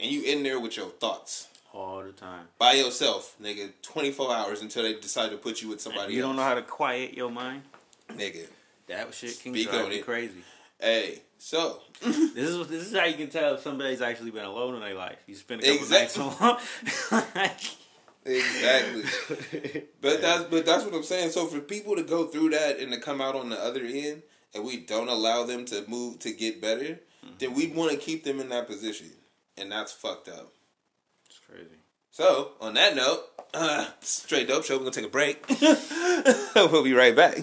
[0.00, 2.46] and you in there with your thoughts All the time.
[2.58, 3.70] by yourself, nigga.
[3.82, 6.14] Twenty four hours until they decide to put you with somebody.
[6.14, 7.62] You don't know how to quiet your mind.
[8.12, 8.46] nigga.
[8.86, 10.42] That shit can Speak drive you crazy.
[10.80, 14.74] Hey, so This is this is how you can tell if somebody's actually been alone
[14.74, 15.18] in their life.
[15.26, 16.22] You spend a couple Exactly.
[16.24, 16.40] nights
[17.12, 17.50] alone.
[18.26, 19.82] exactly.
[20.00, 21.30] But that's but that's what I'm saying.
[21.30, 24.22] So for people to go through that and to come out on the other end,
[24.54, 27.00] and we don't allow them to move to get better,
[27.38, 29.10] then we want to keep them in that position,
[29.56, 30.52] and that's fucked up.
[31.28, 31.76] it's crazy.
[32.12, 34.74] So on that note, uh, straight dope show.
[34.76, 35.44] We're gonna take a break.
[36.54, 37.38] we'll be right back.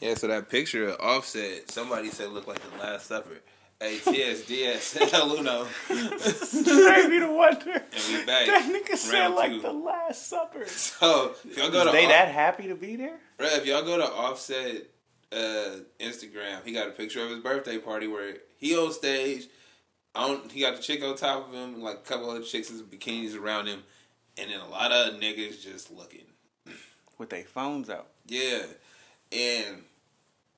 [0.00, 3.40] Yeah, so that picture of Offset, somebody said looked like the Last Supper.
[3.80, 7.72] Hey, TSDS, El Uno, Maybe the wonder.
[7.72, 8.46] and we back.
[8.46, 9.60] That nigga said Round like two.
[9.60, 10.64] the Last Supper.
[10.66, 13.18] So if y'all go to they Off- that happy to be there?
[13.38, 14.86] Bruh, if y'all go to Offset
[15.32, 19.48] uh, Instagram, he got a picture of his birthday party where he on stage.
[20.14, 22.70] I don't, he got the chick on top of him, like a couple other chicks
[22.70, 23.82] in bikinis around him,
[24.38, 26.24] and then a lot of niggas just looking.
[27.18, 28.62] With their phones out, Yeah,
[29.32, 29.82] and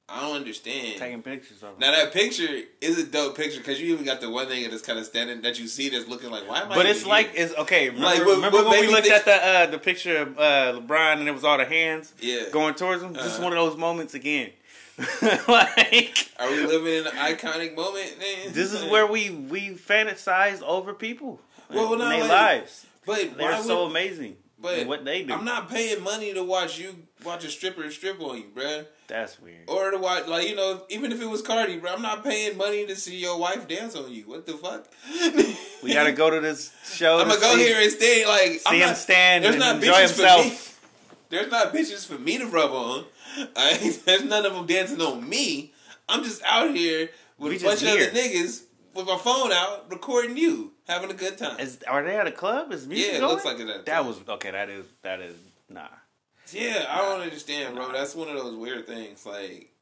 [0.09, 0.99] I don't understand.
[0.99, 1.75] taking pictures of them.
[1.81, 4.83] Now that picture is a dope picture because you even got the one nigga that's
[4.83, 6.77] kind of standing that you see that's looking like why am I?
[6.77, 7.47] But it's like here?
[7.47, 7.89] it's okay.
[7.89, 10.39] Remember, Like, what- remember what when we looked think- at the uh, the picture of
[10.39, 12.45] uh, LeBron and it was all the hands Yeah.
[12.53, 13.15] going towards him?
[13.15, 13.45] This is Uh-huh.
[13.45, 14.51] one of those moments again.
[15.49, 18.17] like are we living in an iconic moment?
[18.19, 18.53] Man?
[18.53, 21.41] this is where we we fantasize over people.
[21.69, 22.87] Well, in no, their like, lives.
[23.05, 24.37] But They're so amazing.
[24.59, 25.35] But what they do.
[25.35, 28.87] I'm not paying money to watch you watch a stripper strip on you, bruh.
[29.07, 29.69] That's weird.
[29.69, 32.57] Or to watch, like you know, even if it was Cardi, bro, I'm not paying
[32.57, 34.23] money to see your wife dance on you.
[34.25, 34.87] What the fuck?
[35.83, 37.19] We gotta go to this show.
[37.21, 38.27] I'm gonna go here and stay.
[38.27, 40.43] Like I'm see him not, stand There's and not enjoy bitches for me.
[40.43, 40.81] himself.
[41.29, 43.05] There's not bitches for me to rub on.
[43.57, 45.75] I there's none of them dancing on me.
[46.09, 48.63] I'm just out here with We a bunch just of other niggas
[48.95, 51.59] with my phone out, recording you, having a good time.
[51.61, 52.73] Is, are they at a club?
[52.73, 53.33] Is music Yeah, it going?
[53.33, 54.51] looks like it at a That was okay.
[54.51, 55.37] That is that is
[55.69, 55.89] nah.
[56.53, 57.93] yeah, I don't understand, bro.
[57.93, 59.25] That's one of those weird things.
[59.27, 59.73] Like,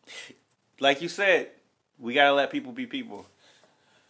[0.80, 1.48] Like you said,
[1.98, 3.26] we gotta let people be people.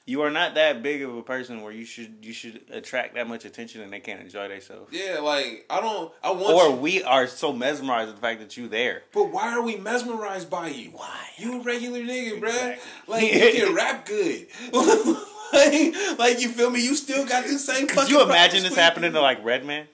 [0.07, 3.27] You are not that big of a person where you should you should attract that
[3.27, 4.93] much attention and they can't enjoy themselves.
[4.93, 6.13] yeah, like I don't.
[6.23, 6.77] I want Or you.
[6.77, 9.03] we are so mesmerized with the fact that you there.
[9.15, 10.91] But why are we mesmerized by you?
[10.91, 11.21] Why?
[11.39, 12.77] You a regular nigga, bruh.
[13.07, 14.47] Like you can rap good.
[15.55, 16.83] like, like you feel me?
[16.85, 17.87] You still got the same.
[17.87, 19.87] Could you imagine this happening to like Redman?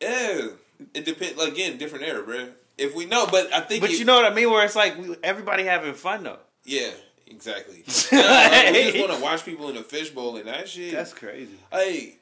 [0.00, 0.48] Yeah,
[0.94, 1.42] it depends.
[1.42, 2.48] Again, different era, bro.
[2.76, 3.80] If we know, but I think.
[3.82, 4.50] But it- you know what I mean?
[4.50, 6.38] Where it's like we, everybody having fun though.
[6.64, 6.90] yeah,
[7.26, 7.82] exactly.
[8.12, 10.92] Like, we just want to watch people in a fishbowl and that shit.
[10.92, 11.56] That's crazy.
[11.72, 12.16] Hey,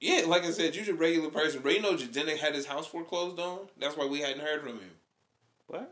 [0.00, 1.60] yeah, like I said, you're a regular person.
[1.62, 3.60] But you know, Jidenna had his house foreclosed on.
[3.80, 4.90] That's why we hadn't heard from him.
[5.68, 5.90] What?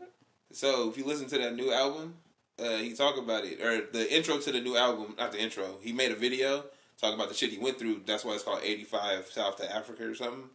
[0.51, 2.15] So if you listen to that new album,
[2.61, 5.77] uh, he talked about it, or the intro to the new album, not the intro.
[5.81, 6.63] He made a video
[6.99, 8.01] talking about the shit he went through.
[8.05, 10.49] That's why it's called "85 South to Africa" or something.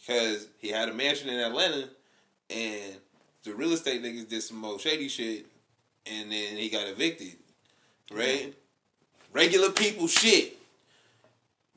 [0.00, 1.88] Because he had a mansion in Atlanta,
[2.48, 2.96] and
[3.44, 5.46] the real estate niggas did some more shady shit,
[6.06, 7.36] and then he got evicted.
[8.12, 8.54] Right?
[9.32, 10.56] Regular people shit.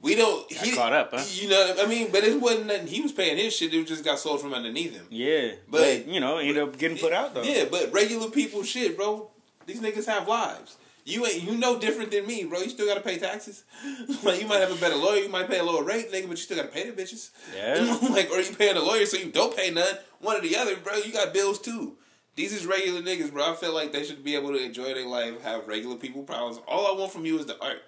[0.01, 0.49] We don't.
[0.49, 1.23] Got he, caught up, huh?
[1.33, 2.87] You know, I mean, but it wasn't nothing.
[2.87, 3.73] He was paying his shit.
[3.73, 5.05] It just got sold from underneath him.
[5.09, 7.43] Yeah, But- but, you know, ended up getting put out though.
[7.43, 9.29] Yeah, but regular people shit, bro.
[9.65, 10.77] These niggas have lives.
[11.05, 12.59] You ain't you no different than me, bro.
[12.61, 13.63] You still gotta pay taxes.
[14.23, 16.31] like you might have a better lawyer, you might pay a lower rate, nigga, but
[16.31, 17.31] you still gotta pay the bitches.
[17.55, 17.97] Yeah.
[18.09, 19.97] like or you paying a lawyer so you don't pay none.
[20.19, 20.95] One or the other, bro.
[20.95, 21.97] You got bills too.
[22.35, 23.51] These is regular niggas, bro.
[23.51, 26.59] I feel like they should be able to enjoy their life, have regular people problems.
[26.67, 27.83] All I want from you is the art.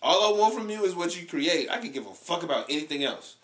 [0.00, 1.68] All I want from you is what you create.
[1.68, 3.36] I can give a fuck about anything else.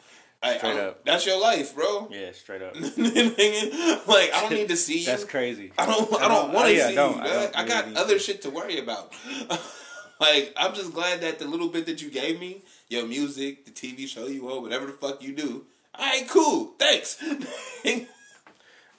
[0.45, 1.05] I, Straight I- up.
[1.05, 2.09] That's your life, bro.
[2.11, 2.75] Yeah, straight up.
[2.77, 5.07] like I don't need to see you.
[5.07, 5.73] That's crazy.
[5.79, 6.21] I don't.
[6.21, 7.17] I don't want to oh, yeah, see don't.
[7.17, 7.23] you.
[7.23, 9.13] I don't I, got really other shit to worry about.
[10.21, 13.71] like I'm just glad that the little bit that you gave me, your music, the
[13.71, 15.65] TV show you on, whatever the fuck you do.
[15.95, 16.75] All right, cool.
[16.79, 17.23] Thanks.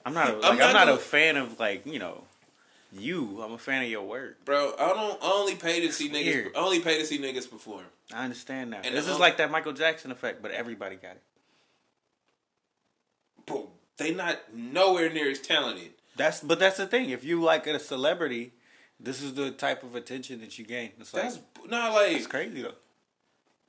[0.04, 0.30] I'm not.
[0.30, 2.24] A, I'm like, I'm not not, gonna- a fan of like you know
[2.92, 3.42] you.
[3.44, 4.44] I'm a fan of your work.
[4.46, 4.74] bro.
[4.80, 6.26] I don't I only pay to see niggas.
[6.26, 6.56] weird.
[6.56, 7.86] I only pay to see niggas perform.
[8.14, 8.86] I understand that.
[8.86, 11.22] And this is like that Michael Jackson effect, but everybody got it.
[13.98, 15.92] They not nowhere near as talented.
[16.18, 17.10] That's but that's the thing.
[17.10, 18.54] If you like a celebrity,
[19.00, 20.92] this is the type of attention that you gain.
[21.00, 22.74] It's like That's not like it's crazy though.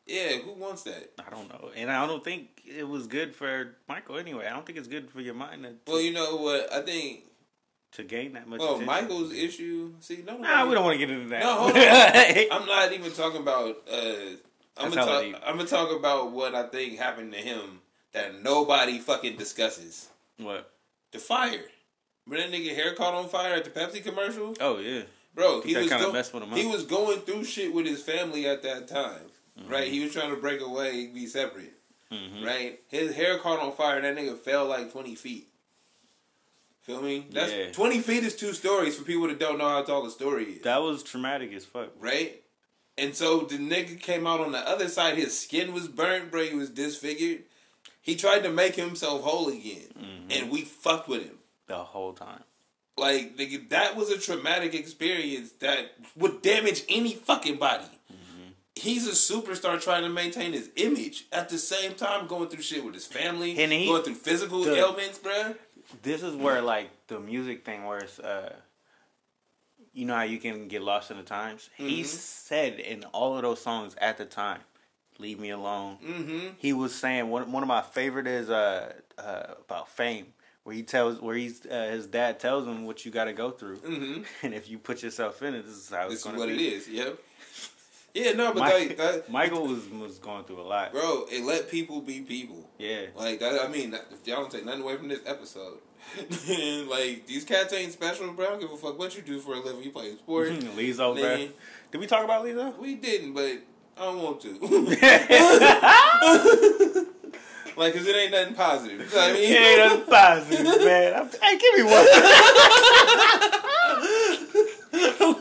[0.06, 0.38] yeah.
[0.38, 1.10] Who wants that?
[1.24, 4.46] I don't know, and I don't think it was good for Michael anyway.
[4.46, 6.72] I don't think it's good for your mind to, Well, you know what?
[6.72, 7.24] I think.
[7.92, 8.60] to gain that much.
[8.62, 8.86] Oh, attention.
[8.86, 9.92] Michael's issue.
[10.00, 11.42] See, no, Nah, we don't want to get into that.
[11.42, 11.76] No, hold on.
[12.62, 13.76] I'm not even talking about.
[13.90, 14.36] Uh,
[14.76, 15.42] I'm gonna talk.
[15.46, 17.80] I'm gonna talk about what I think happened to him
[18.12, 20.08] that nobody fucking discusses.
[20.38, 20.70] What?
[21.12, 21.64] The fire.
[22.26, 24.54] Remember that nigga hair caught on fire at the Pepsi commercial?
[24.60, 25.02] Oh yeah.
[25.34, 28.46] Bro, he was go- messed with him he was going through shit with his family
[28.46, 29.20] at that time,
[29.58, 29.70] Mm-hmm.
[29.72, 29.88] right?
[29.88, 31.72] He was trying to break away, be separate,
[32.12, 32.44] Mhm.
[32.44, 32.80] right?
[32.88, 33.98] His hair caught on fire.
[33.98, 35.48] And that nigga fell like twenty feet.
[36.82, 37.26] Feel me?
[37.30, 37.72] That's Yeah.
[37.72, 40.62] twenty feet is two stories for people that don't know how tall the story is,
[40.62, 41.90] That was traumatic as fuck.
[41.98, 42.42] right?
[42.98, 45.16] And so the nigga came out on the other side.
[45.16, 46.44] His skin was burnt, bro.
[46.44, 47.44] He was disfigured.
[48.06, 50.30] He tried to make himself whole again, Mm-hmm.
[50.30, 51.38] and we fucked with him.
[51.66, 52.44] The whole time.
[52.96, 53.36] Like
[53.70, 57.84] that was a traumatic experience that would damage any fucking body.
[58.12, 58.50] Mm-hmm.
[58.76, 62.84] He's a superstar trying to maintain his image at the same time going through shit
[62.84, 65.56] with his family, And he- going through physical the- ailments, bruh.
[66.02, 68.54] This is where like the music thing, where it's uh,
[69.92, 71.70] you know how you can get lost in the times.
[71.76, 72.06] He Mm-hmm.
[72.06, 74.60] said in all of those songs at the time,
[75.18, 76.48] "Leave me alone." Mm-hmm.
[76.58, 80.26] He was saying one one of my favorite is uh, uh about fame,
[80.64, 83.50] where he tells where he's uh, his dad tells him what you got to go
[83.50, 84.22] through, Mm-hmm.
[84.46, 86.48] and if you put yourself in it, this is how This it's is going what
[86.48, 86.68] it be.
[86.68, 86.88] is.
[86.88, 87.18] Yep.
[88.14, 90.92] Yeah, no, but Mike- like that, Michael was was going through a lot.
[90.92, 92.68] bro, it let people be people.
[92.78, 95.78] Yeah, Like I, I mean, if y'all don't take nothing away from this episode,
[96.88, 98.46] like these cats ain't special, bro.
[98.46, 99.82] I don't give a fuck what you do for a living.
[99.82, 100.48] You play a sport.
[100.48, 101.48] Lizzo, bro.
[101.92, 102.78] Did we talk about Lizzo?
[102.78, 103.58] We didn't, but
[103.98, 104.50] I don't want to.
[107.78, 109.00] like, cause it ain't nothing positive.
[109.00, 109.52] You know I mean?
[109.52, 111.14] It ain't nothing positive, man.
[111.14, 111.94] I'm, hey, give me one.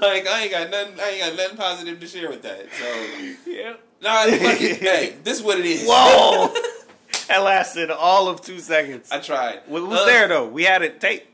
[0.02, 1.00] like, I ain't got nothing.
[1.00, 2.66] I ain't got nothing positive to share with that.
[2.72, 2.86] So,
[3.50, 3.74] yeah.
[4.02, 4.78] nah, fuck it.
[4.82, 5.84] hey, this is what it is.
[5.86, 6.54] Whoa!
[7.28, 9.10] that lasted all of two seconds.
[9.12, 9.62] I tried.
[9.68, 10.48] What was Uh, there though?
[10.48, 11.28] We had it taped.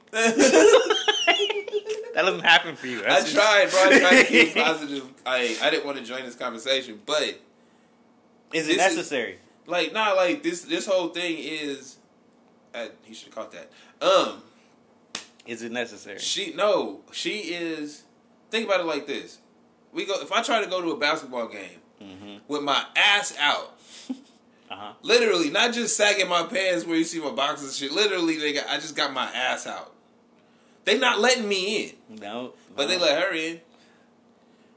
[2.13, 2.99] That doesn't happen for you.
[3.01, 3.79] I That's just- tried, bro.
[3.97, 5.03] I tried to keep positive.
[5.25, 7.39] I I didn't want to join this conversation, but
[8.53, 9.39] Is it it is- necessary?
[9.67, 10.61] like, not like this.
[10.63, 11.97] This whole thing is.
[12.73, 13.69] Uh, he should have caught that.
[14.01, 14.41] Um,
[15.45, 16.19] Is it necessary?
[16.19, 18.03] She no, she is.
[18.49, 19.39] Think about it like this:
[19.93, 20.13] we go.
[20.21, 22.37] If I try to go to a basketball game Mm-hmm.
[22.47, 23.77] with my ass out,
[24.71, 24.93] Uh huh.
[25.03, 27.91] literally, not just sagging my pants where you see my boxes and shit.
[27.95, 29.93] Literally, they got, I just got my ass out.
[30.85, 33.61] They not letting me in, No, but they let her in.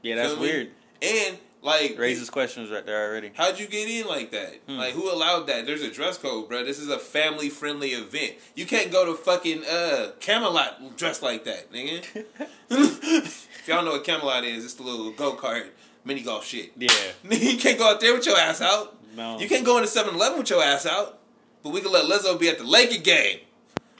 [0.01, 0.69] Yeah, that's weird.
[1.01, 3.31] And like, Raises questions right there already.
[3.33, 4.59] how'd you get in like that?
[4.67, 4.77] Hmm.
[4.77, 5.65] Like, who allowed that?
[5.65, 6.63] There's a dress code, bro.
[6.63, 8.35] This is a family friendly event.
[8.53, 12.05] You can't go to fucking uh Camelot dressed like that, nigga.
[12.69, 15.69] if y'all know what Camelot is, it's the little go kart
[16.05, 16.71] mini golf shit.
[16.77, 16.89] Yeah.
[17.29, 18.95] you can't go out there with your ass out.
[19.15, 19.39] No.
[19.39, 21.19] You can't go into 7-Eleven with your ass out.
[21.63, 23.39] But we can let Lizzo be at the Laker game.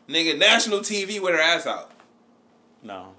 [0.07, 1.89] Nigga, national TV with her ass out.
[2.85, 3.13] No.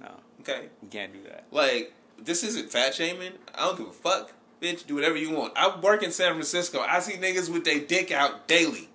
[0.00, 0.10] No.
[0.40, 0.68] Okay?
[0.82, 1.44] You can't do that.
[1.50, 3.32] Like, this isn't fat shaming.
[3.54, 4.32] I don't give a fuck.
[4.60, 5.52] Bitch, do whatever you want.
[5.56, 6.80] I work in San Francisco.
[6.80, 8.88] I see niggas with their dick out daily.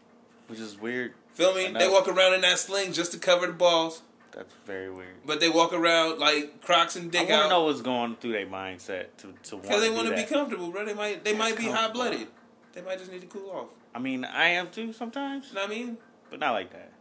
[0.47, 1.13] Which is weird.
[1.33, 1.71] Feel me?
[1.71, 4.01] They walk around in that sling just to cover the balls.
[4.31, 5.15] That's very weird.
[5.25, 7.49] But they walk around like Crocs and I dick I out.
[7.49, 10.69] know what's going through their mindset to to want Because they want to be comfortable,
[10.71, 10.85] bro.
[10.85, 12.27] They might they might be hot blooded.
[12.73, 13.67] They might just need to cool off.
[13.95, 15.97] I mean, I am too sometimes, You know what I mean?
[16.29, 16.91] but not like that.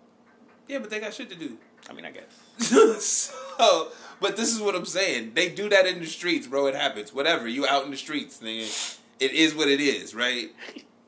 [0.67, 1.59] Yeah, but they got shit to do.
[1.89, 2.25] I mean, I guess.
[3.59, 3.89] so,
[4.21, 5.33] but this is what I'm saying.
[5.35, 6.67] They do that in the streets, bro.
[6.67, 7.13] It happens.
[7.13, 7.47] Whatever.
[7.49, 8.99] You out in the streets, nigga.
[9.21, 10.51] It is what it is, right?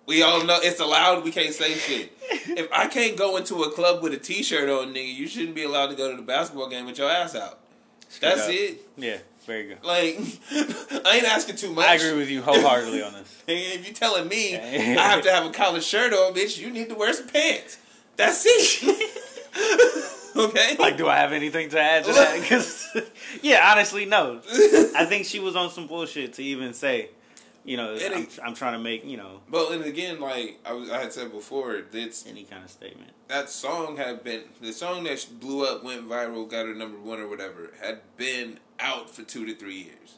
[0.06, 1.24] We all know it's allowed.
[1.24, 2.16] We can't say shit.
[2.30, 5.64] If I can't go into a club with a t-shirt on, nigga, you shouldn't be
[5.64, 7.58] allowed to go to the basketball game with your ass out.
[8.20, 8.50] That's up.
[8.50, 8.80] it.
[8.96, 9.84] Yeah, very good.
[9.84, 10.18] Like,
[10.50, 11.86] I ain't asking too much.
[11.86, 13.34] I agree with you wholeheartedly on this.
[13.48, 16.88] If you're telling me I have to have a collared shirt on, bitch, you need
[16.88, 17.78] to wear some pants.
[18.16, 20.14] That's it.
[20.36, 20.76] okay.
[20.78, 22.42] Like, do I have anything to add to that?
[22.48, 22.86] 'Cause-
[23.42, 24.40] yeah, honestly, no.
[24.96, 27.10] I think she was on some bullshit to even say,
[27.64, 30.72] you know, It I'm, I'm trying to make, you know, But and again, like I
[30.72, 33.10] was, I had said before, it's any kind of statement.
[33.28, 37.20] that song had been the song that blew up, went viral, got her number one
[37.20, 40.14] or whatever, had been out for two to three years,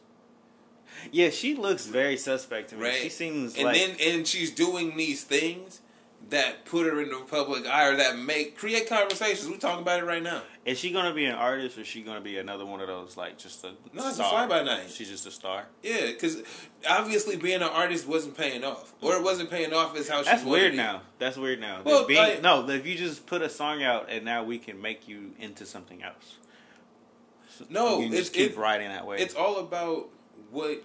[1.11, 2.82] Yeah, she looks very suspect to me.
[2.84, 2.94] right?
[3.02, 5.80] She seems and like then and she's doing these things,
[6.31, 9.49] that put her in the public eye or that make create conversations.
[9.49, 10.43] We talking about it right now.
[10.64, 13.16] Is she gonna be an artist or is she gonna be another one of those
[13.16, 14.47] like just a No, it's a star?
[14.49, 14.91] fly-by-night.
[14.91, 15.66] She's just a star.
[15.83, 16.43] Yeah, because
[16.89, 20.31] obviously being an artist wasn't paying off, or it wasn't paying off is how she
[20.31, 21.03] That's weird now.
[21.18, 21.83] That's weird now.
[21.85, 24.81] Well, being, like- no, if you just put a song out and now we can
[24.81, 26.37] make you into something else.
[27.59, 29.18] So No, it's just keep it- riding that way.
[29.18, 30.09] It's all about
[30.51, 30.83] what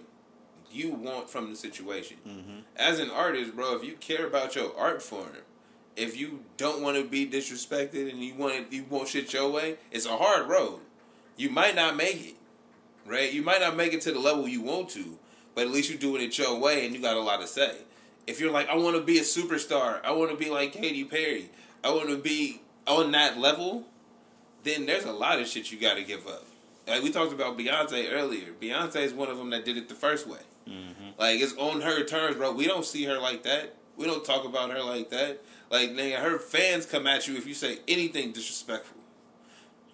[0.72, 2.16] you want from the situation.
[2.26, 2.58] Mm-hmm.
[2.78, 5.30] As an artist, bro, if you care about your art form,
[5.96, 9.76] if you don't want to be disrespected and you want you want shit your way,
[9.90, 10.80] it's a hard road.
[11.38, 12.34] You might not make it,
[13.06, 13.32] right?
[13.32, 15.18] You might not make it to the level you want to,
[15.54, 17.76] but at least you're doing it your way and you got a lot to say.
[18.26, 21.04] If you're like, I want to be a superstar, I want to be like Katy
[21.04, 21.50] Perry,
[21.82, 23.84] I want to be on that level,
[24.64, 26.44] then there's a lot of shit you got to give up.
[26.86, 28.52] Like we talked about Beyonce earlier.
[28.60, 30.40] Beyonce is one of them that did it the first way.
[30.68, 31.10] Mm-hmm.
[31.18, 32.52] Like it's on her terms, bro.
[32.52, 33.74] We don't see her like that.
[33.96, 35.42] We don't talk about her like that.
[35.70, 38.98] Like nigga, her fans come at you if you say anything disrespectful.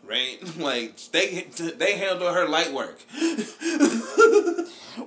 [0.04, 0.38] Right?
[0.58, 1.46] Like they
[1.76, 3.00] they handle her light work.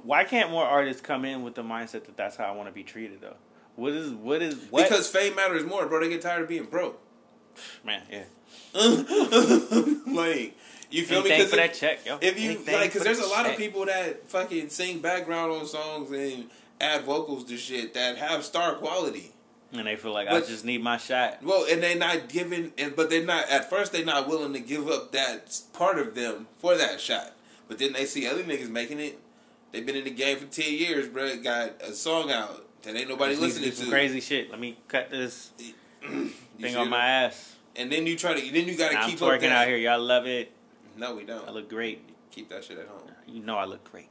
[0.04, 2.74] Why can't more artists come in with the mindset that that's how I want to
[2.74, 3.36] be treated though?
[3.76, 4.88] What is what is what?
[4.88, 6.00] Because fame matters more, bro.
[6.00, 7.02] They get tired of being broke.
[7.84, 8.24] man, yeah.
[10.08, 10.58] like
[10.92, 11.32] you feel me?
[11.32, 12.18] Anything 'Cause for if- that check, yo.
[12.22, 15.66] If you Anything like, because there's a lot of people that fucking sing background on
[15.66, 16.50] songs and
[16.82, 19.32] add vocals to shit that have star quality.
[19.74, 21.44] and they feel like But- I just need my shot.
[21.44, 23.92] Well, and they're not giving, and but they're not at first.
[23.92, 27.34] They're not willing to give up that part of them for that shot.
[27.68, 29.20] But then they see other niggas making it.
[29.74, 31.36] They've been in the game for ten years, bro.
[31.38, 33.92] Got a song out that ain't nobody Just need to listening some to.
[33.92, 34.50] crazy shit.
[34.50, 35.50] Let me cut this
[36.62, 37.56] thing on my ass.
[37.76, 38.52] And then you try to.
[38.54, 39.76] Then you got to keep up twerking out here.
[39.78, 40.52] Y'all love it.
[40.98, 41.48] No, we don't.
[41.48, 42.10] I look great.
[42.32, 43.10] Keep that shit at home.
[43.28, 44.10] You know I look great.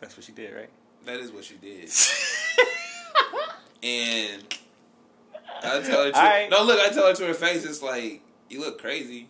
[0.00, 0.70] That's what she did, right?
[1.06, 1.90] That is what she did.
[3.82, 4.42] and
[5.62, 6.50] I tell her to Alright.
[6.50, 6.80] no look.
[6.80, 7.64] I tell her to her face.
[7.64, 9.28] It's like you look crazy.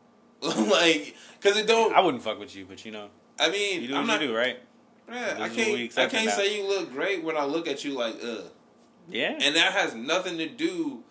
[0.42, 1.94] like, cause it don't.
[1.94, 3.08] I wouldn't fuck with you, but you know,
[3.38, 4.20] I mean, you do I'm what not.
[4.22, 4.58] you do, right?
[5.08, 5.98] Yeah, I This is what we can't.
[5.98, 6.32] I can't now.
[6.32, 8.44] say you look great when I look at you like, ugh.
[9.08, 9.36] Yeah.
[9.40, 11.02] And that has nothing to do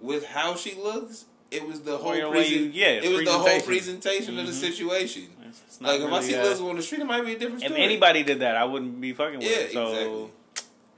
[0.00, 1.26] with how she looks.
[1.50, 3.66] It was the whole your presen- you- yeah, It was the whole presentation.
[3.66, 4.60] presentation of the Mhm.
[4.60, 5.22] situation.
[5.40, 7.38] It's- it's Like if I see uh, Lizzo on the street, it might be a
[7.38, 7.82] different if story.
[7.82, 9.72] anybody did that, I wouldn't be fucking with Yeah, it.
[9.72, 10.30] So exactly.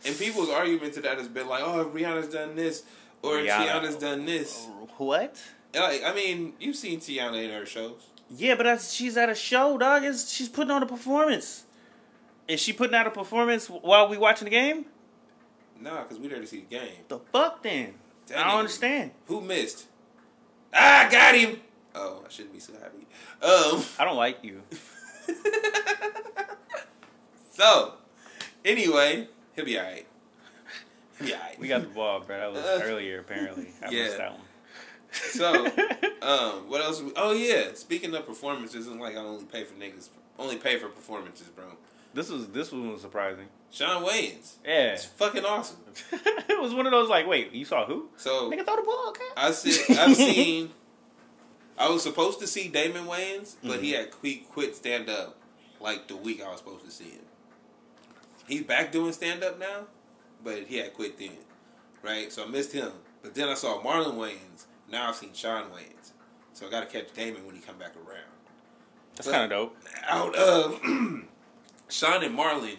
[0.07, 2.85] And people's argument to that has been like, "Oh, if Rihanna's done this,
[3.23, 3.67] or Rihanna.
[3.69, 5.37] Teyana's done this." what?
[5.75, 8.01] Like, I mean, you've seen Teyana in her shows.
[8.31, 10.05] Yeah, but that's, she's at a show, dog.
[10.05, 11.65] It's, she's putting on a performance.
[12.47, 14.87] Is she putting out a performance while we watching the game?
[15.81, 16.93] Nah, because we there to see the game.
[17.09, 17.95] The fuck then?
[18.29, 19.11] That I don't understand.
[19.27, 19.87] Who missed?
[20.75, 21.61] Ah, got him.
[21.95, 23.07] Oh, I shouldn't be so happy.
[23.43, 23.83] Um.
[23.99, 24.63] I don't like you.
[27.53, 27.95] so,
[28.65, 30.07] anyway, he'll be alright.
[31.19, 31.59] He'll be alright.
[31.59, 32.39] We got the ball, bro.
[32.39, 33.69] That was Uh, earlier, apparently.
[33.85, 34.03] I yeah.
[34.05, 34.41] missed that one.
[35.11, 35.67] So,
[36.23, 37.01] um, what else?
[37.03, 40.09] we- Oh yeah, speaking of performances, it's like I only pay for niggas.
[40.39, 41.65] Only pay for performances, bro.
[42.15, 43.47] This was this one was surprising.
[43.71, 44.55] Shawn Wayans.
[44.65, 45.77] Yeah, It's fucking awesome.
[46.13, 48.09] it was one of those like, wait, you saw who?
[48.17, 49.25] So Nigga, throw the ball, okay?
[49.37, 49.95] I see.
[49.95, 50.71] I've seen.
[51.77, 54.05] I was supposed to see Damon Wayans, but he mm-hmm.
[54.05, 55.37] had he quit stand up
[55.81, 57.21] like the week I was supposed to see him.
[58.49, 59.87] He's back doing stand up now,
[60.43, 61.37] but he had quit then,
[62.03, 62.33] right?
[62.33, 62.91] So I missed him.
[63.23, 64.65] But then I saw Marlon Wayans.
[64.91, 66.13] Now I've seen Shawn Wayans.
[66.55, 68.25] So I got to catch Damon when he come back around.
[69.15, 69.77] That's kind of dope.
[70.09, 70.81] Out of
[71.89, 72.77] Shawn and Marlon,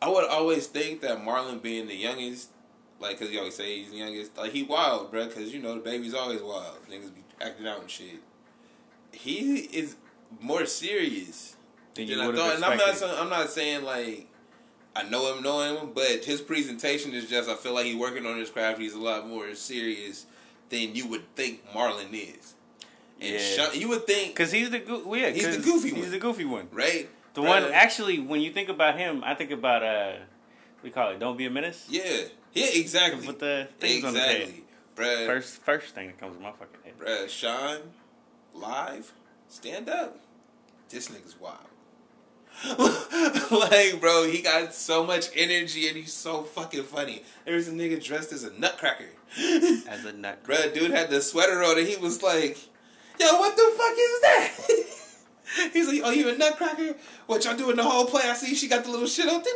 [0.00, 2.50] I would always think that Marlon being the youngest,
[3.00, 5.28] like, cause he always say he's the youngest, like he wild, bro.
[5.28, 6.78] Cause you know the baby's always wild.
[6.90, 8.20] Niggas be acting out and shit.
[9.12, 9.96] He is
[10.40, 11.56] more serious
[11.94, 12.56] than you I would thought.
[12.56, 14.26] And I'm not, saying, I'm not saying like
[14.96, 17.48] I know him, know him, but his presentation is just.
[17.48, 18.80] I feel like he's working on his craft.
[18.80, 20.26] He's a lot more serious
[20.68, 22.54] than you would think Marlon is.
[23.20, 23.38] And Yeah.
[23.38, 26.02] Shawn, you would think, Cause he's the go- yeah, He's the goofy He's one.
[26.02, 26.68] He's the goofy one.
[26.72, 27.08] right?
[27.34, 30.12] The one actually, when you think about him, I think about uh,
[30.82, 32.02] we call it "Don't Be a Menace." Yeah,
[32.52, 33.26] yeah, exactly.
[33.26, 34.40] With the things on the head.
[34.42, 34.64] exactly,
[34.96, 35.26] bruh.
[35.26, 36.98] First, first thing that comes to my fucking head.
[36.98, 37.78] Bruh, Shawn,
[38.54, 39.12] live,
[39.48, 40.18] stand up.
[40.90, 41.58] This nigga's wild.
[43.50, 47.22] like, bro, he got so much energy and he's so fucking funny.
[47.44, 49.08] There was a nigga dressed as a nutcracker.
[49.88, 50.44] As a nut.
[50.46, 52.58] Bruh, dude had the sweater on and he was like,
[53.18, 54.98] yo, what the fuck is that?
[55.72, 56.94] He's like, oh, you a nutcracker?
[57.26, 58.22] What y'all doing the whole play?
[58.24, 59.42] I see she got the little shit on.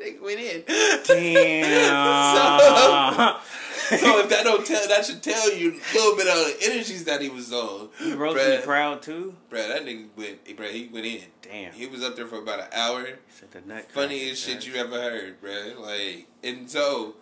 [0.00, 0.64] Nigga went in.
[1.06, 3.36] Damn.
[3.90, 6.56] So- so if that don't tell, that should tell you a little bit of the
[6.70, 7.88] energies that he was on.
[7.98, 9.34] He rose in the crowd too.
[9.50, 10.44] Bruh, that nigga went.
[10.44, 11.22] Bruh, he went in.
[11.42, 11.72] Damn.
[11.72, 13.04] He was up there for about an hour.
[13.28, 15.76] Said the Funniest shit you ever heard, bruh.
[15.76, 17.16] Like, and so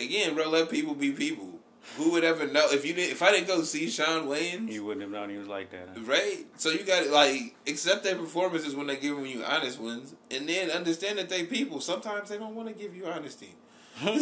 [0.00, 1.60] again, bro, let people be people.
[1.96, 3.10] Who would ever know if you didn't?
[3.12, 5.88] If I didn't go see Shawn Wayans, You wouldn't have known he was like that.
[5.94, 6.00] huh?
[6.04, 6.46] Right?
[6.56, 10.48] So you got to like accept their performances when they're giving you honest ones, and
[10.48, 11.80] then understand that they people.
[11.80, 13.54] Sometimes they don't want to give you honesty.
[14.02, 14.18] so,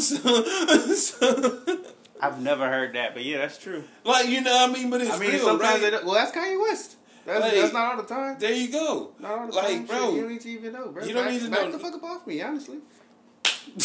[0.95, 1.79] so,
[2.21, 3.85] I've never heard that, but yeah, that's true.
[4.05, 5.81] like you know, what I mean, but it's I mean, real, sometimes right?
[5.83, 6.97] they don't, well, that's Kanye West.
[7.27, 8.37] That's, Like, that's not all the time.
[8.41, 9.13] There you go.
[9.21, 9.85] Not all the like, time.
[9.87, 11.05] bro, you don't need to even know, bro.
[11.05, 12.79] you don't back, need to back know- the fuck up off me, honestly.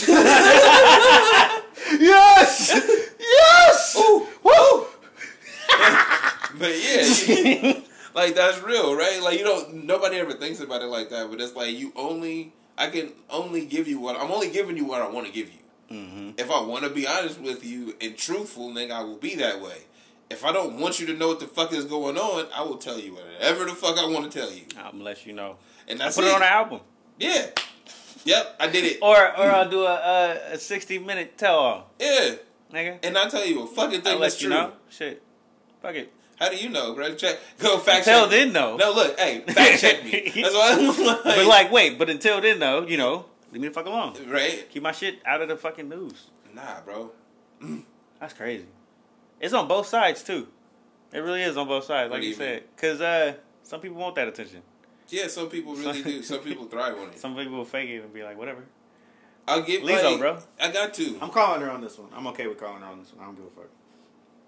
[2.00, 3.12] yes.
[3.98, 4.28] Ooh.
[4.44, 4.86] Woo!
[6.58, 7.82] But yeah,
[8.16, 9.22] like that's real, right?
[9.22, 9.84] Like you don't.
[9.86, 12.54] Nobody ever thinks about it like that, but it's like you only.
[12.78, 15.50] I can only give you what I'm only giving you what I want to give
[15.50, 15.60] you.
[15.92, 16.30] Mm-hmm.
[16.38, 19.62] If I want to be honest with you and truthful, then I will be that
[19.62, 19.80] way.
[20.30, 22.78] If I don't want you to know what the fuck is going on, I will
[22.78, 25.58] tell you whatever the fuck I want to tell you, I'm gonna let you know.
[25.90, 26.30] and that's Put it.
[26.30, 26.80] it on an album,
[27.20, 27.48] yeah,
[28.24, 29.00] yep, I did it.
[29.02, 32.36] or or I'll do a a, a sixty minute tell all, Yeah,
[32.76, 33.00] nigga.
[33.04, 34.58] and I tell you a fucking thing that's you true.
[34.58, 34.74] know.
[34.90, 35.24] Shit,
[35.82, 36.12] fuck it.
[36.38, 37.16] How do you know, bro?
[37.16, 38.32] Check, go fact Until check.
[38.32, 38.76] then, though.
[38.76, 40.32] No, look, hey, fact check me.
[40.42, 43.70] That's why I'm like, But like, wait, but until then, though, you know, leave me
[43.70, 44.16] the fuck alone.
[44.28, 44.70] right?
[44.70, 46.26] Keep my shit out of the fucking news.
[46.54, 47.12] Nah, bro.
[48.20, 48.66] That's crazy.
[49.40, 50.48] It's on both sides too.
[51.14, 52.64] It really is on both sides, like you you said.
[52.76, 54.62] Cause uh, some people want that attention.
[55.08, 56.22] Yeah, some people really do.
[56.24, 57.20] Some people thrive on it.
[57.20, 58.64] Some people fake it and be like, whatever.
[59.48, 60.38] I'll get Lizzo, like, bro.
[60.60, 61.18] I got to.
[61.22, 62.10] I'm calling her on this one.
[62.16, 63.24] I'm okay with calling her on this one.
[63.24, 63.70] I don't give a fuck.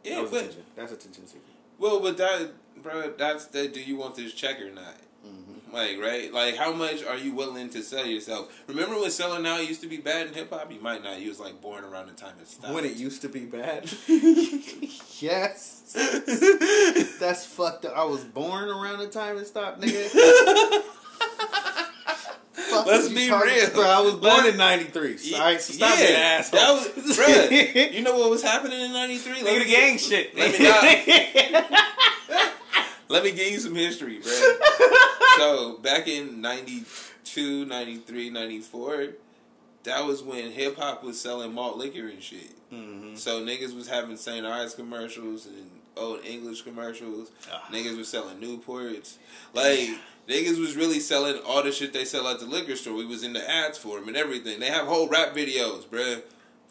[0.04, 0.64] yeah, that was but attention.
[0.76, 1.42] That's attention seeking.
[1.78, 3.68] well, but that, bro, that's the.
[3.68, 4.96] Do you want this check or not?
[5.26, 5.74] Mm-hmm.
[5.74, 6.34] Like, right?
[6.34, 8.64] Like, how much are you willing to sell yourself?
[8.68, 10.72] Remember when selling out used to be bad in hip hop?
[10.72, 11.20] You might not.
[11.20, 12.74] You was like born around the time it stopped.
[12.74, 13.92] When it used to be bad.
[15.20, 15.94] yes.
[17.20, 17.94] That's fucked up.
[17.96, 20.82] I was born around the time it stopped, nigga.
[22.78, 23.70] Fuck Let's be talking- real.
[23.72, 25.18] Bro, I was born in 93.
[25.22, 26.60] Yeah, Alright, so stop being an asshole.
[26.60, 29.44] That was, bruh, you know what was happening in '93?
[29.44, 30.36] Look at the gang shit.
[30.38, 31.68] Let me
[33.10, 34.32] Let me give you some history, bro.
[35.38, 39.08] so back in 92, 93, 94,
[39.84, 42.52] that was when hip hop was selling malt liquor and shit.
[42.74, 43.18] Mhm.
[43.18, 44.46] So niggas was having St.
[44.46, 47.32] Ides commercials and old English commercials.
[47.50, 47.66] Ah.
[47.72, 49.16] Niggas was selling Newports.
[49.54, 49.90] Like
[50.28, 52.96] niggas was really selling all the shit they sell at the liquor store.
[52.96, 54.60] We was in the ads for them and everything.
[54.60, 56.22] They have whole rap videos, bruh,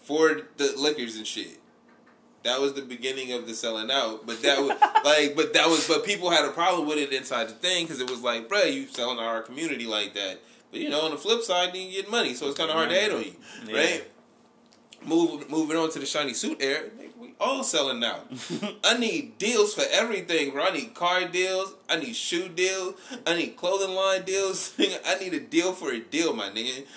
[0.03, 1.59] for the liquors and shit.
[2.43, 4.69] That was the beginning of the selling out, but that was
[5.05, 8.01] like, but that was, but people had a problem with it inside the thing because
[8.01, 10.39] it was like, bruh, you selling our community like that.
[10.71, 12.91] But you know, on the flip side, you get money, so it's kind of hard
[12.91, 13.35] to hate on you,
[13.67, 13.77] Yeah.
[13.77, 14.05] right?
[15.05, 16.89] Move, moving on to the shiny suit era,
[17.41, 18.21] all selling now.
[18.85, 20.65] I need deals for everything, bro.
[20.65, 21.75] I need car deals.
[21.89, 22.95] I need shoe deals.
[23.27, 24.75] I need clothing line deals.
[25.07, 26.85] I need a deal for a deal, my nigga.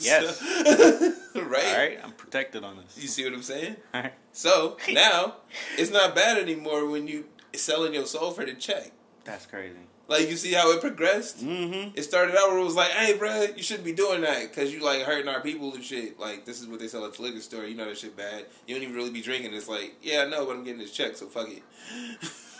[0.00, 0.38] Yes.
[0.40, 1.64] So- right?
[1.64, 2.98] All right, I'm protected on this.
[3.00, 3.76] You see what I'm saying?
[3.94, 4.12] All right.
[4.32, 5.36] So now
[5.78, 8.90] it's not bad anymore when you selling your soul for the check.
[9.24, 9.76] That's crazy.
[10.08, 11.44] Like you see how it progressed.
[11.44, 11.96] Mm-hmm.
[11.96, 14.72] It started out where it was like, "Hey, bro, you shouldn't be doing that because
[14.72, 17.22] you like hurting our people and shit." Like this is what they sell at the
[17.22, 17.64] liquor store.
[17.64, 18.46] You know that shit bad.
[18.66, 19.54] You don't even really be drinking.
[19.54, 21.62] It's like, yeah, I know, but I'm getting this check, so fuck it,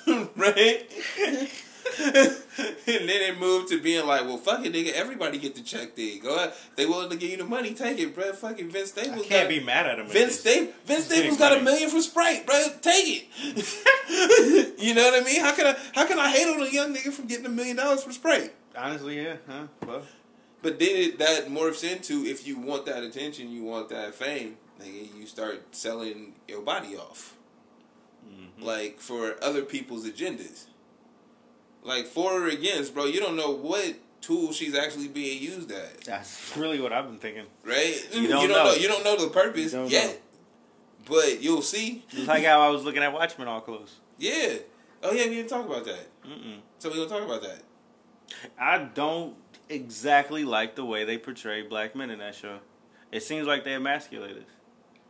[0.37, 1.51] right?
[1.99, 4.93] and then it moved to being like, well, fuck it, nigga.
[4.93, 5.95] Everybody get the check.
[5.97, 6.53] Then go out.
[6.77, 8.33] They willing to give you the money, take it, bro.
[8.33, 9.27] Fucking Vince Staples.
[9.27, 10.07] I can't got- be mad at him.
[10.09, 10.41] Vince.
[10.41, 12.63] Sta- Vince Staples got a million from Sprite, bro.
[12.81, 14.79] Take it.
[14.79, 15.41] you know what I mean?
[15.41, 15.77] How can I?
[15.95, 18.53] How can I hate on a young nigga from getting a million dollars for Sprite?
[18.77, 19.37] Honestly, yeah.
[19.49, 19.67] Huh?
[19.87, 20.03] Well,
[20.63, 25.15] But then that morphs into if you want that attention, you want that fame, nigga,
[25.19, 27.37] you start selling your body off,
[28.25, 28.63] Mm-hmm.
[28.63, 30.67] like for other people's agendas.
[31.83, 33.07] Like for or against, bro.
[33.07, 37.19] You don't know what tool she's actually being used at, that's really what I've been
[37.19, 37.47] thinking.
[37.65, 38.09] right?
[38.13, 38.65] You don't know.
[38.67, 38.75] know.
[38.75, 40.17] You don't know the purpose You yet, know.
[41.07, 42.05] but you'll see.
[42.11, 43.97] It's like how I was looking at Watchmen all close.
[44.19, 44.55] Yeah.
[45.03, 46.07] Oh yeah, we didn't talk about that.
[46.25, 46.59] Mm-mm.
[46.79, 47.63] So we gonna talk about that.
[48.59, 49.35] I don't
[49.69, 52.59] exactly like the way they portray black men in that show.
[53.11, 54.45] It seems like they emasculate us.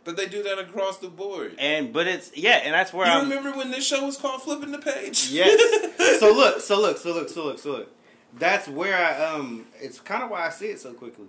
[0.05, 1.55] But they do that across the board.
[1.59, 3.29] And but it's yeah, and that's where I'm.
[3.29, 5.29] remember when this show was called Flipping the Page?
[5.31, 6.19] Yes.
[6.21, 7.91] so look, so look, so look, so look, so look.
[8.39, 9.67] That's where I um.
[9.81, 11.27] It's kind of why I see it so quickly.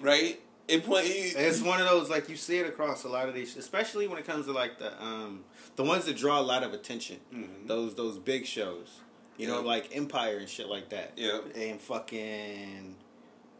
[0.00, 0.40] right?
[0.68, 1.06] It point.
[1.06, 4.18] It's one of those like you see it across a lot of these, especially when
[4.18, 5.44] it comes to like the um
[5.76, 7.16] the ones that draw a lot of attention.
[7.34, 7.66] Mhm.
[7.66, 9.00] Those those big shows,
[9.36, 11.12] you know, like Empire and shit like that.
[11.16, 11.40] Yeah.
[11.56, 12.94] And fucking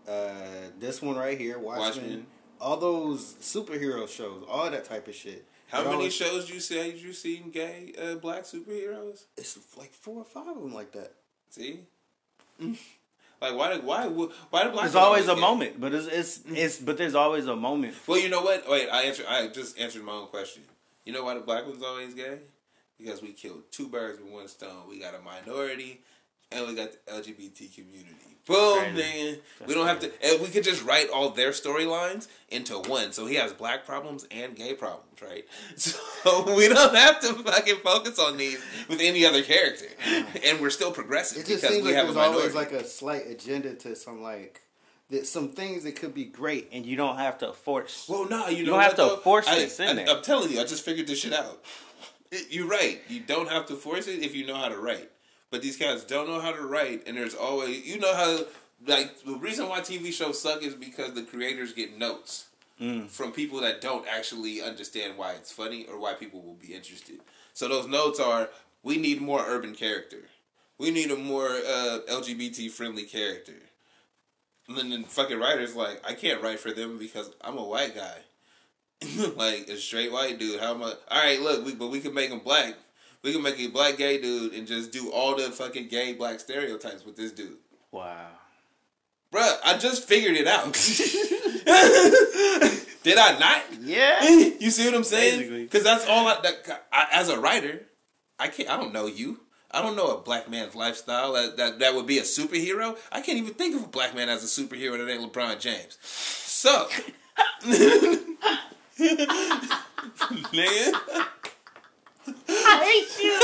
[0.07, 1.87] uh this one right here, Watchmen.
[1.87, 2.27] Watchmen.
[2.61, 5.47] All those superhero shows, all that type of shit.
[5.69, 9.25] How many always- shows you say you seen gay uh, black superheroes?
[9.37, 11.13] It's like four or five of them like that.
[11.51, 11.81] See,
[12.61, 13.75] like why?
[13.75, 14.07] did- Why?
[14.07, 14.83] Why do black?
[14.85, 15.41] There's always a gay?
[15.41, 17.95] moment, but it's it's it's but there's always a moment.
[18.07, 18.69] Well, you know what?
[18.69, 19.25] Wait, I answer.
[19.29, 20.63] I just answered my own question.
[21.05, 22.39] You know why the black one's always gay?
[22.99, 24.83] Because we killed two birds with one stone.
[24.89, 26.03] We got a minority,
[26.53, 28.15] and we got the LGBT community.
[28.47, 28.97] Boom, crazy.
[28.99, 29.37] man.
[29.67, 30.11] We don't have to.
[30.25, 33.13] And we could just write all their storylines into one.
[33.13, 35.45] So he has black problems and gay problems, right?
[35.77, 39.87] So we don't have to fucking focus on these with any other character,
[40.45, 42.39] and we're still progressive It just because seems we like have a there's minority.
[42.41, 44.61] always like a slight agenda to some like
[45.11, 46.69] that some things that could be great.
[46.73, 48.07] And you don't have to force.
[48.09, 49.21] Well, no, you, You know don't have what, to though?
[49.21, 50.09] force I, this in I, there.
[50.11, 51.63] I'm telling you, I just figured this shit out.
[52.33, 53.01] It- you're right.
[53.09, 55.11] You don't have to force it if you know how to write.
[55.51, 58.41] But these cats don't know how to write, and there's always you know how
[58.87, 62.47] like the reason why TV shows suck is because the creators get notes
[62.81, 63.11] Mm.
[63.11, 67.21] from people that don't actually understand why it's funny or why people will be interested.
[67.53, 68.49] So those notes are:
[68.83, 70.29] we need more urban character.
[70.79, 73.53] We need a more uh, LGBT friendly character.
[74.67, 77.95] And then the fucking writers like, I can't write for them because I'm a white
[77.95, 78.19] guy.
[79.37, 80.59] like a straight white dude.
[80.61, 80.95] How am I?
[81.11, 82.77] All right, look, we, but we can make him black.
[83.23, 86.41] We can make a black gay dude and just do all the fucking gay black
[86.41, 87.59] stereotypes with this dude.
[87.93, 88.29] Wow.
[89.33, 90.73] Bruh, I just figured it out.
[93.03, 93.63] Did I not?
[93.81, 94.29] Yeah.
[94.61, 95.65] you see what I'm saying?
[95.65, 97.07] Because that's all I, that, I.
[97.13, 97.83] As a writer,
[98.39, 98.69] I can't.
[98.69, 99.41] I don't know you.
[99.71, 102.99] I don't know a black man's lifestyle that, that that would be a superhero.
[103.13, 105.97] I can't even think of a black man as a superhero that ain't LeBron James.
[106.03, 106.89] So,
[110.53, 111.27] nigga,
[112.79, 113.39] hate you.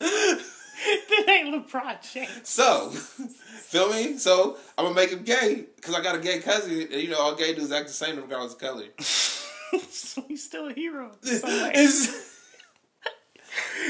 [0.00, 2.48] that ain't LeBron James.
[2.48, 4.18] so, feel me?
[4.18, 7.18] So I'm gonna make him gay because I got a gay cousin, and you know
[7.20, 8.84] all gay dudes act the same regardless of color.
[9.00, 11.12] so he's still a hero.
[11.22, 11.70] in some way.
[11.74, 12.32] It's-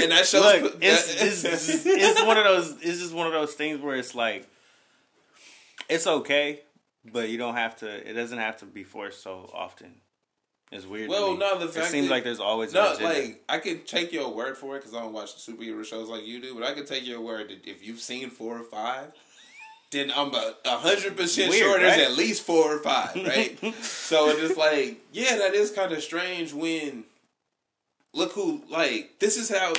[0.00, 0.62] and that shows.
[0.62, 2.70] Look, it's, it's, it's, it's one of those.
[2.82, 4.46] It's just one of those things where it's like,
[5.88, 6.60] it's okay,
[7.04, 7.88] but you don't have to.
[8.08, 9.94] It doesn't have to be forced so often.
[10.72, 11.08] It's weird.
[11.08, 13.84] to Well, no, the fact it seems that- like there's always No, like I can
[13.84, 16.54] take your word for it because I don't watch the superhero shows like you do,
[16.54, 19.12] but I can take your word that if you've seen four or five,
[19.92, 23.56] then I'm a hundred percent sure there's at least four or five, right?
[23.80, 26.52] so it's just like, yeah, that is kind of strange.
[26.52, 27.04] When
[28.12, 29.72] look who like this is how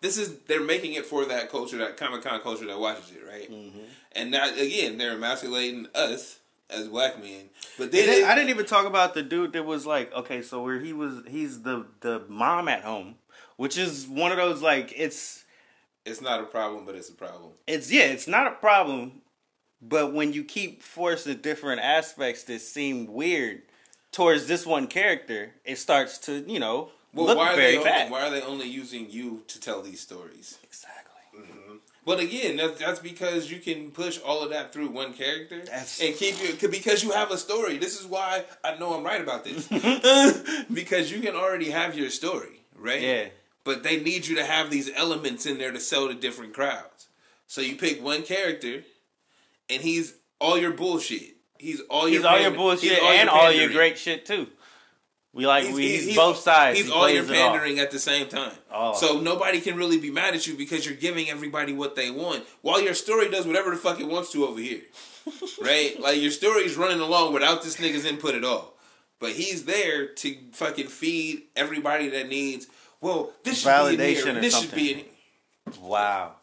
[0.00, 3.26] this is they're making it for that culture, that Comic Con culture that watches it,
[3.28, 3.50] right?
[3.50, 3.80] Mm-hmm.
[4.12, 6.38] And that again, they're emasculating us
[6.70, 7.48] as black men,
[7.78, 10.62] but then it- I didn't even talk about the dude that was like, okay, so
[10.62, 13.16] where he was, he's the the mom at home,
[13.56, 15.44] which is one of those like it's
[16.04, 17.52] it's not a problem, but it's a problem.
[17.66, 19.22] it's yeah, it's not a problem,
[19.80, 23.62] but when you keep forcing different aspects that seem weird
[24.12, 27.78] towards this one character, it starts to you know Well, look why are very they
[27.78, 28.10] only, bad.
[28.10, 30.58] why are they only using you to tell these stories?
[30.64, 30.95] Exactly.
[32.06, 36.00] But again, that's, that's because you can push all of that through one character That's-
[36.00, 37.78] and keep you because you have a story.
[37.78, 39.66] This is why I know I'm right about this
[40.72, 43.02] because you can already have your story, right?
[43.02, 43.24] Yeah.
[43.64, 47.08] But they need you to have these elements in there to sell to different crowds.
[47.48, 48.84] So you pick one character,
[49.68, 51.34] and he's all your bullshit.
[51.58, 54.46] He's all your He's all your bullshit he's and all your great shit too.
[55.36, 56.78] We like we, he's, both sides.
[56.78, 57.52] He's He all your plays it off.
[57.52, 58.54] pandering at the same time.
[58.72, 58.94] Oh.
[58.94, 62.44] So nobody can really be mad at you because you're giving everybody what they want,
[62.62, 64.80] while your story does whatever the fuck it wants to over here.
[65.62, 66.00] right?
[66.00, 68.78] Like your story's running along without this nigga's input at all.
[69.20, 72.66] But he's there to fucking feed everybody that needs.
[73.02, 74.36] Well, this should be in here.
[74.38, 74.70] or This something.
[74.70, 75.82] should be in.
[75.82, 76.36] Wow.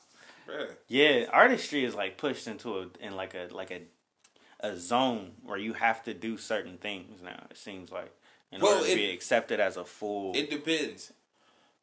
[0.48, 0.68] Bruh.
[0.88, 3.82] Yeah, artistry is like pushed into a in like a like a
[4.60, 7.48] a zone where you have to do certain things now.
[7.50, 8.12] It seems like
[8.54, 10.34] in Well, order to it- be accepted as a fool.
[10.36, 11.12] It depends.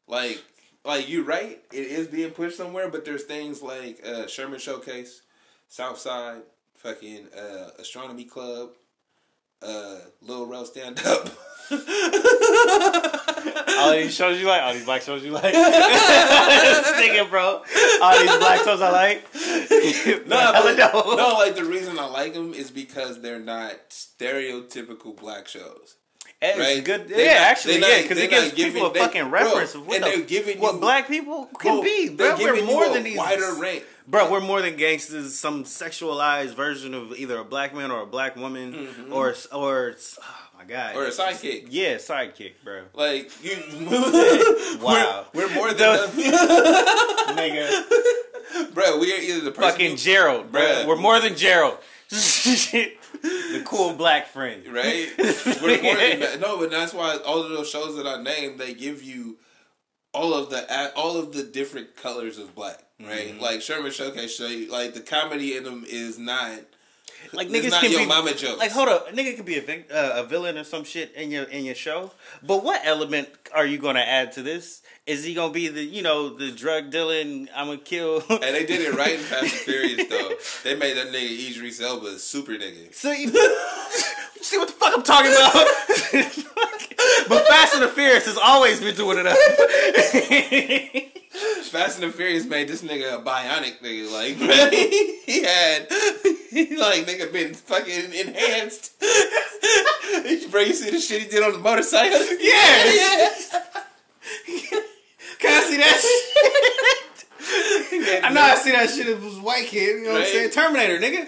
[0.07, 0.41] Like,
[0.83, 1.61] like you're right.
[1.71, 5.21] It is being pushed somewhere, but there's things like uh, Sherman Showcase,
[5.67, 6.41] Southside,
[6.77, 8.71] fucking uh, Astronomy Club,
[9.61, 11.29] uh, Little Rel Stand Up.
[13.77, 15.53] all these shows you like, all these black shows you like.
[16.95, 17.63] Sticking, bro.
[18.01, 19.23] All these black shows I like.
[20.27, 20.75] no, but,
[21.15, 25.95] no, like the reason I like them is because they're not stereotypical black shows.
[26.43, 26.83] It's Right?
[26.83, 27.07] good.
[27.07, 29.43] They're yeah, not- actually, they're yeah, because it gives giving- people a they- fucking bro,
[29.43, 32.07] reference of what, the, giving what you- black people can Bro, be.
[32.07, 33.17] they're Bro, we're more than these.
[33.17, 33.83] wider range.
[34.07, 35.37] Bro, we're more than gangsters.
[35.37, 40.23] Some sexualized version of either a black man or a black woman, or or oh
[40.57, 40.97] my god, Mm-hmm.
[40.97, 41.67] Or a sidekick.
[41.69, 42.81] Yeah, sidekick, bro.
[42.95, 43.51] Like you,
[44.81, 45.27] Wow.
[45.33, 45.77] we're, we're more than
[46.15, 48.97] The- Nigga, bro.
[48.97, 50.85] We are either the person fucking who- Gerald, bro.
[50.87, 51.77] We're more than Gerald.
[53.21, 54.65] The cool black friend.
[54.67, 55.07] right?
[55.17, 56.39] We're more than that.
[56.39, 59.37] No, but that's why all of those shows that I named, they give you
[60.13, 63.29] all of the all of the different colors of black, right?
[63.29, 63.41] Mm-hmm.
[63.41, 66.59] Like Sherman Showcase show you, like the comedy in them is not
[67.33, 68.59] Like niggas not can your be mama jokes.
[68.59, 71.13] Like hold up, a nigga could be a vic- uh, a villain or some shit
[71.13, 72.11] in your in your show.
[72.43, 74.81] But what element are you gonna add to this?
[75.07, 77.49] Is he gonna be the you know the drug dealing?
[77.55, 78.23] I'm gonna kill.
[78.29, 80.31] And they did it right in Fast and Furious though.
[80.63, 82.93] They made that nigga Idris Elba a super nigga.
[82.93, 83.29] So you
[84.41, 85.53] see what the fuck I'm talking about?
[87.29, 89.37] but Fast and the Furious has always been doing it up.
[91.71, 94.11] Fast and the Furious made this nigga a bionic nigga.
[94.11, 94.35] Like
[95.25, 95.87] he had,
[96.51, 98.99] he like nigga been fucking enhanced.
[100.51, 102.19] Bro, you see the shit he did on the motorcycle?
[102.39, 103.55] Yes.
[105.41, 105.99] Can I see that
[107.41, 108.23] shit?
[108.23, 109.07] I know I see that shit.
[109.09, 109.97] It was white kid.
[109.99, 110.51] You know what I'm saying?
[110.51, 111.27] Terminator, nigga.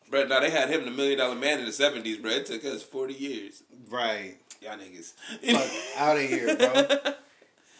[0.10, 2.30] Bro, now they had him the Million Dollar Man in the seventies, bro.
[2.32, 3.62] It took us forty years.
[3.90, 4.36] Right.
[4.62, 5.12] Y'all niggas.
[5.52, 7.12] Fuck out of here, bro.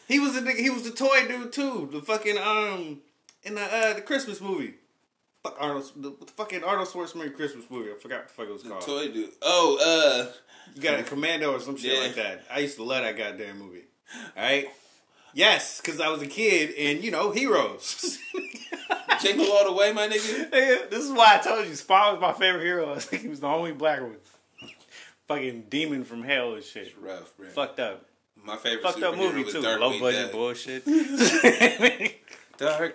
[0.07, 0.57] He was the nigga.
[0.59, 1.89] He was the toy dude too.
[1.91, 3.01] The fucking um
[3.45, 4.75] in the uh the Christmas movie.
[5.43, 5.91] Fuck Arnold.
[5.97, 7.91] The, the fucking Arnold Schwarzenegger Christmas movie.
[7.91, 8.83] I forgot what the fuck it was called.
[8.83, 9.31] Toy dude.
[9.43, 9.79] Oh,
[10.29, 10.33] uh
[10.75, 12.01] You got a commando or some shit Yeah.
[12.07, 12.45] like that.
[12.53, 13.85] I used to love that goddamn movie.
[14.37, 14.69] All right.
[15.35, 18.19] Yes, because I was a kid and you know heroes.
[19.21, 20.51] Jingle All the Way, my nigga.
[20.91, 22.95] This is why I told you Spawn was my favorite hero.
[22.97, 24.17] I think he was the only black one.
[25.27, 26.95] Fucking demon from hell and shit.
[27.01, 27.49] Rough, bro.
[27.49, 28.07] Fucked up.
[28.43, 29.61] My favorite Fucked up movie was too.
[29.61, 30.55] Low budget Duck.
[32.59, 32.93] Duck.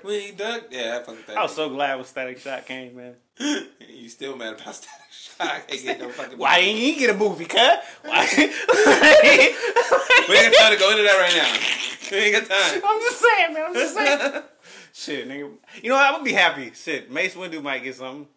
[0.69, 1.37] Yeah, I that.
[1.37, 3.15] I was so glad when Static Shock came, man.
[3.89, 5.47] You still mad about Static Shock?
[5.47, 6.37] I can't get no fucking.
[6.37, 7.83] Why didn't he get a movie, cut?
[8.03, 8.27] Why?
[10.29, 12.11] We ain't got time to go into that right now.
[12.17, 12.81] We ain't got time.
[12.85, 13.63] I'm just saying, man.
[13.67, 14.43] I'm just saying.
[14.93, 15.51] Shit, nigga.
[15.81, 16.05] You know what?
[16.05, 16.71] I'm gonna be happy.
[16.73, 18.27] Shit, Mace Windu might get something.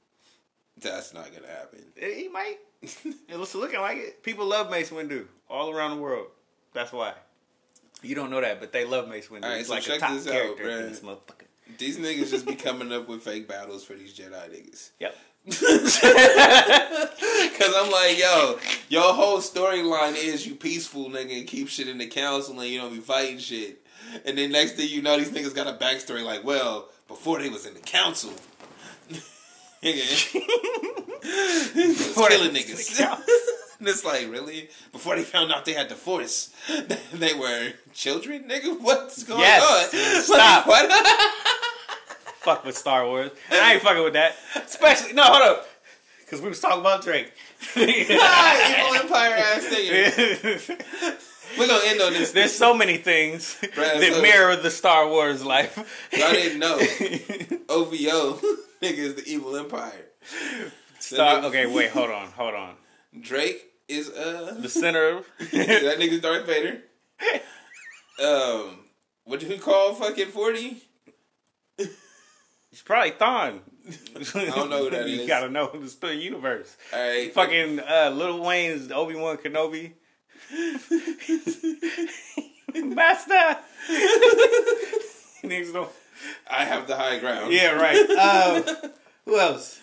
[0.80, 1.84] That's not gonna happen.
[2.00, 2.56] Eh, He might.
[2.82, 4.22] It looks looking like it.
[4.22, 6.26] People love Mace Windu all around the world.
[6.72, 7.12] That's why.
[8.02, 9.42] You don't know that, but they love Mace Windu.
[9.42, 10.80] Right, He's so like a top this out, character bruh.
[10.82, 11.46] in this motherfucker.
[11.78, 14.90] These niggas just be coming up with fake battles for these Jedi niggas.
[15.00, 15.16] Yep.
[15.46, 16.02] Cause
[17.76, 22.08] I'm like, yo, your whole storyline is you peaceful nigga and keep shit in the
[22.08, 23.80] council and you don't be fighting shit.
[24.24, 27.48] And then next thing you know, these niggas got a backstory like, well, before they
[27.48, 28.32] was in the council.
[29.82, 30.32] Nigga.
[31.22, 32.98] killing niggas.
[33.80, 34.68] and it's like, really?
[34.92, 36.50] Before they found out they had the force,
[37.12, 38.44] they were children?
[38.48, 39.94] Nigga, what's going Yes.
[39.94, 40.22] on?
[40.22, 40.66] Stop.
[40.66, 41.32] Like, what?
[42.40, 43.30] Fuck with Star Wars.
[43.50, 44.36] And I ain't fucking with that.
[44.54, 45.68] Especially no, hold up.
[46.20, 47.32] Because we was talking about Drake.
[47.76, 51.22] Ah, Evil Empire ass nigga.
[51.58, 52.32] We're gonna end on this.
[52.32, 56.08] There's so many things Bruh, that so- mirror the Star Wars life.
[56.12, 56.76] I didn't know.
[57.68, 58.40] OVO
[58.82, 59.92] nigga is the evil empire.
[60.98, 62.74] Star, okay, wait, hold on, hold on.
[63.20, 66.82] Drake is uh The center of that nigga's Darth Vader.
[68.22, 68.80] Um,
[69.24, 70.82] what do we call fucking forty?
[71.78, 73.60] It's probably Thon.
[74.34, 75.28] I don't know who that you is.
[75.28, 76.76] gotta know the still universe.
[76.92, 79.92] All right, Fucking uh, Little Wayne's Obi Wan Kenobi.
[82.74, 83.56] Master.
[85.44, 85.90] Niggas don't.
[86.50, 87.52] I have the high ground.
[87.52, 88.06] Yeah, right.
[88.18, 88.62] uh,
[89.24, 89.80] who else?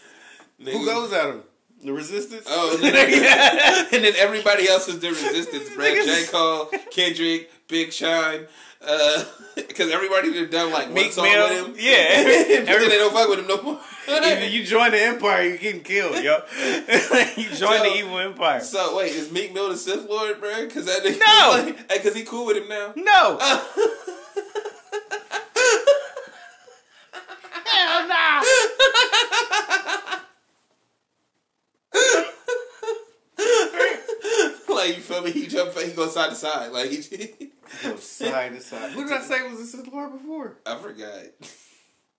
[0.62, 1.44] Niggas- Who goes at him?
[1.84, 2.46] The Resistance.
[2.48, 5.86] Oh, and then, and then everybody else is the resistance, bro.
[5.86, 6.26] J.
[6.32, 8.46] Cole, Kendrick, Big Sean,
[8.82, 9.26] uh,
[9.56, 11.50] because everybody done done like one Meek song Mill.
[11.50, 11.76] with him.
[11.78, 11.94] Yeah.
[12.60, 13.80] and then they don't fuck with him no more.
[14.08, 16.40] Either you join the Empire, you're getting killed, yo.
[17.38, 18.62] you join the evil empire.
[18.62, 20.66] So wait, is Meek Mill the Sith Lord, bro?
[20.66, 21.50] Because that nigga, No!
[21.52, 22.94] like, hey, cause he cool with him now.
[22.96, 23.38] No.
[27.66, 28.44] Hell nah.
[34.88, 35.32] Like you feel me?
[35.32, 36.72] He jump, he goes side to side.
[36.72, 38.92] Like he, side to side.
[38.92, 40.58] Who did I say was the Sith Lord before?
[40.66, 41.24] I forgot.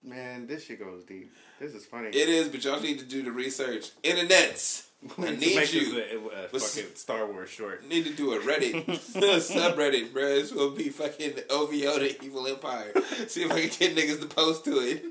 [0.03, 1.33] Man, this shit goes deep.
[1.59, 2.09] This is funny.
[2.09, 3.91] It is, but y'all need to do the research.
[4.03, 4.87] Internets,
[5.19, 5.95] I To need make you.
[5.95, 6.21] this a, a
[6.51, 7.89] What's- fucking Star Wars short.
[7.89, 10.23] Need to do a Reddit subreddit, bro.
[10.35, 12.93] This gonna be fucking OVO the Evil Empire.
[13.29, 15.05] See if I can get niggas to post to it.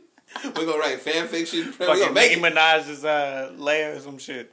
[0.43, 1.73] We're gonna write fan fiction.
[1.77, 1.87] Bro.
[1.87, 2.55] We're Fucking gonna make Nicki.
[2.55, 4.51] Minaj's uh, Leia or some shit.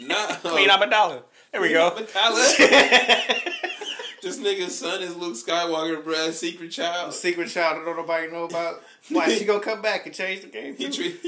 [0.00, 1.22] Nah, Queen Amidala.
[1.52, 1.96] There we go.
[4.22, 6.30] This nigga's son is Luke Skywalker, bro.
[6.30, 7.12] Secret child.
[7.12, 8.80] Secret child that don't nobody know about.
[9.08, 10.76] Why she gonna come back and change the game?
[10.76, 11.14] He treat.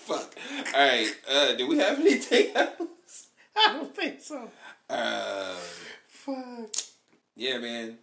[0.00, 0.34] Fuck.
[0.74, 1.14] All right.
[1.30, 3.28] Uh, do we have anything else?
[3.56, 4.50] I don't think so.
[4.90, 5.54] Uh,
[6.08, 6.74] Fuck.
[7.36, 7.98] yeah, man.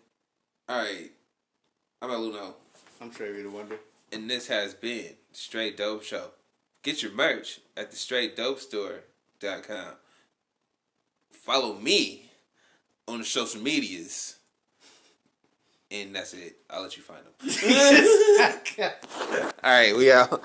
[0.69, 1.11] All right.
[2.01, 2.53] I'm about Luno?
[3.01, 3.75] I'm Trevi the Wonder.
[4.13, 6.29] And this has been Straight Dope Show.
[6.81, 9.93] Get your merch at the straightdopestore.com.
[11.31, 12.29] Follow me
[13.07, 14.37] on the social medias.
[15.91, 16.57] And that's it.
[16.69, 17.33] I'll let you find them.
[19.63, 20.43] All right, we out.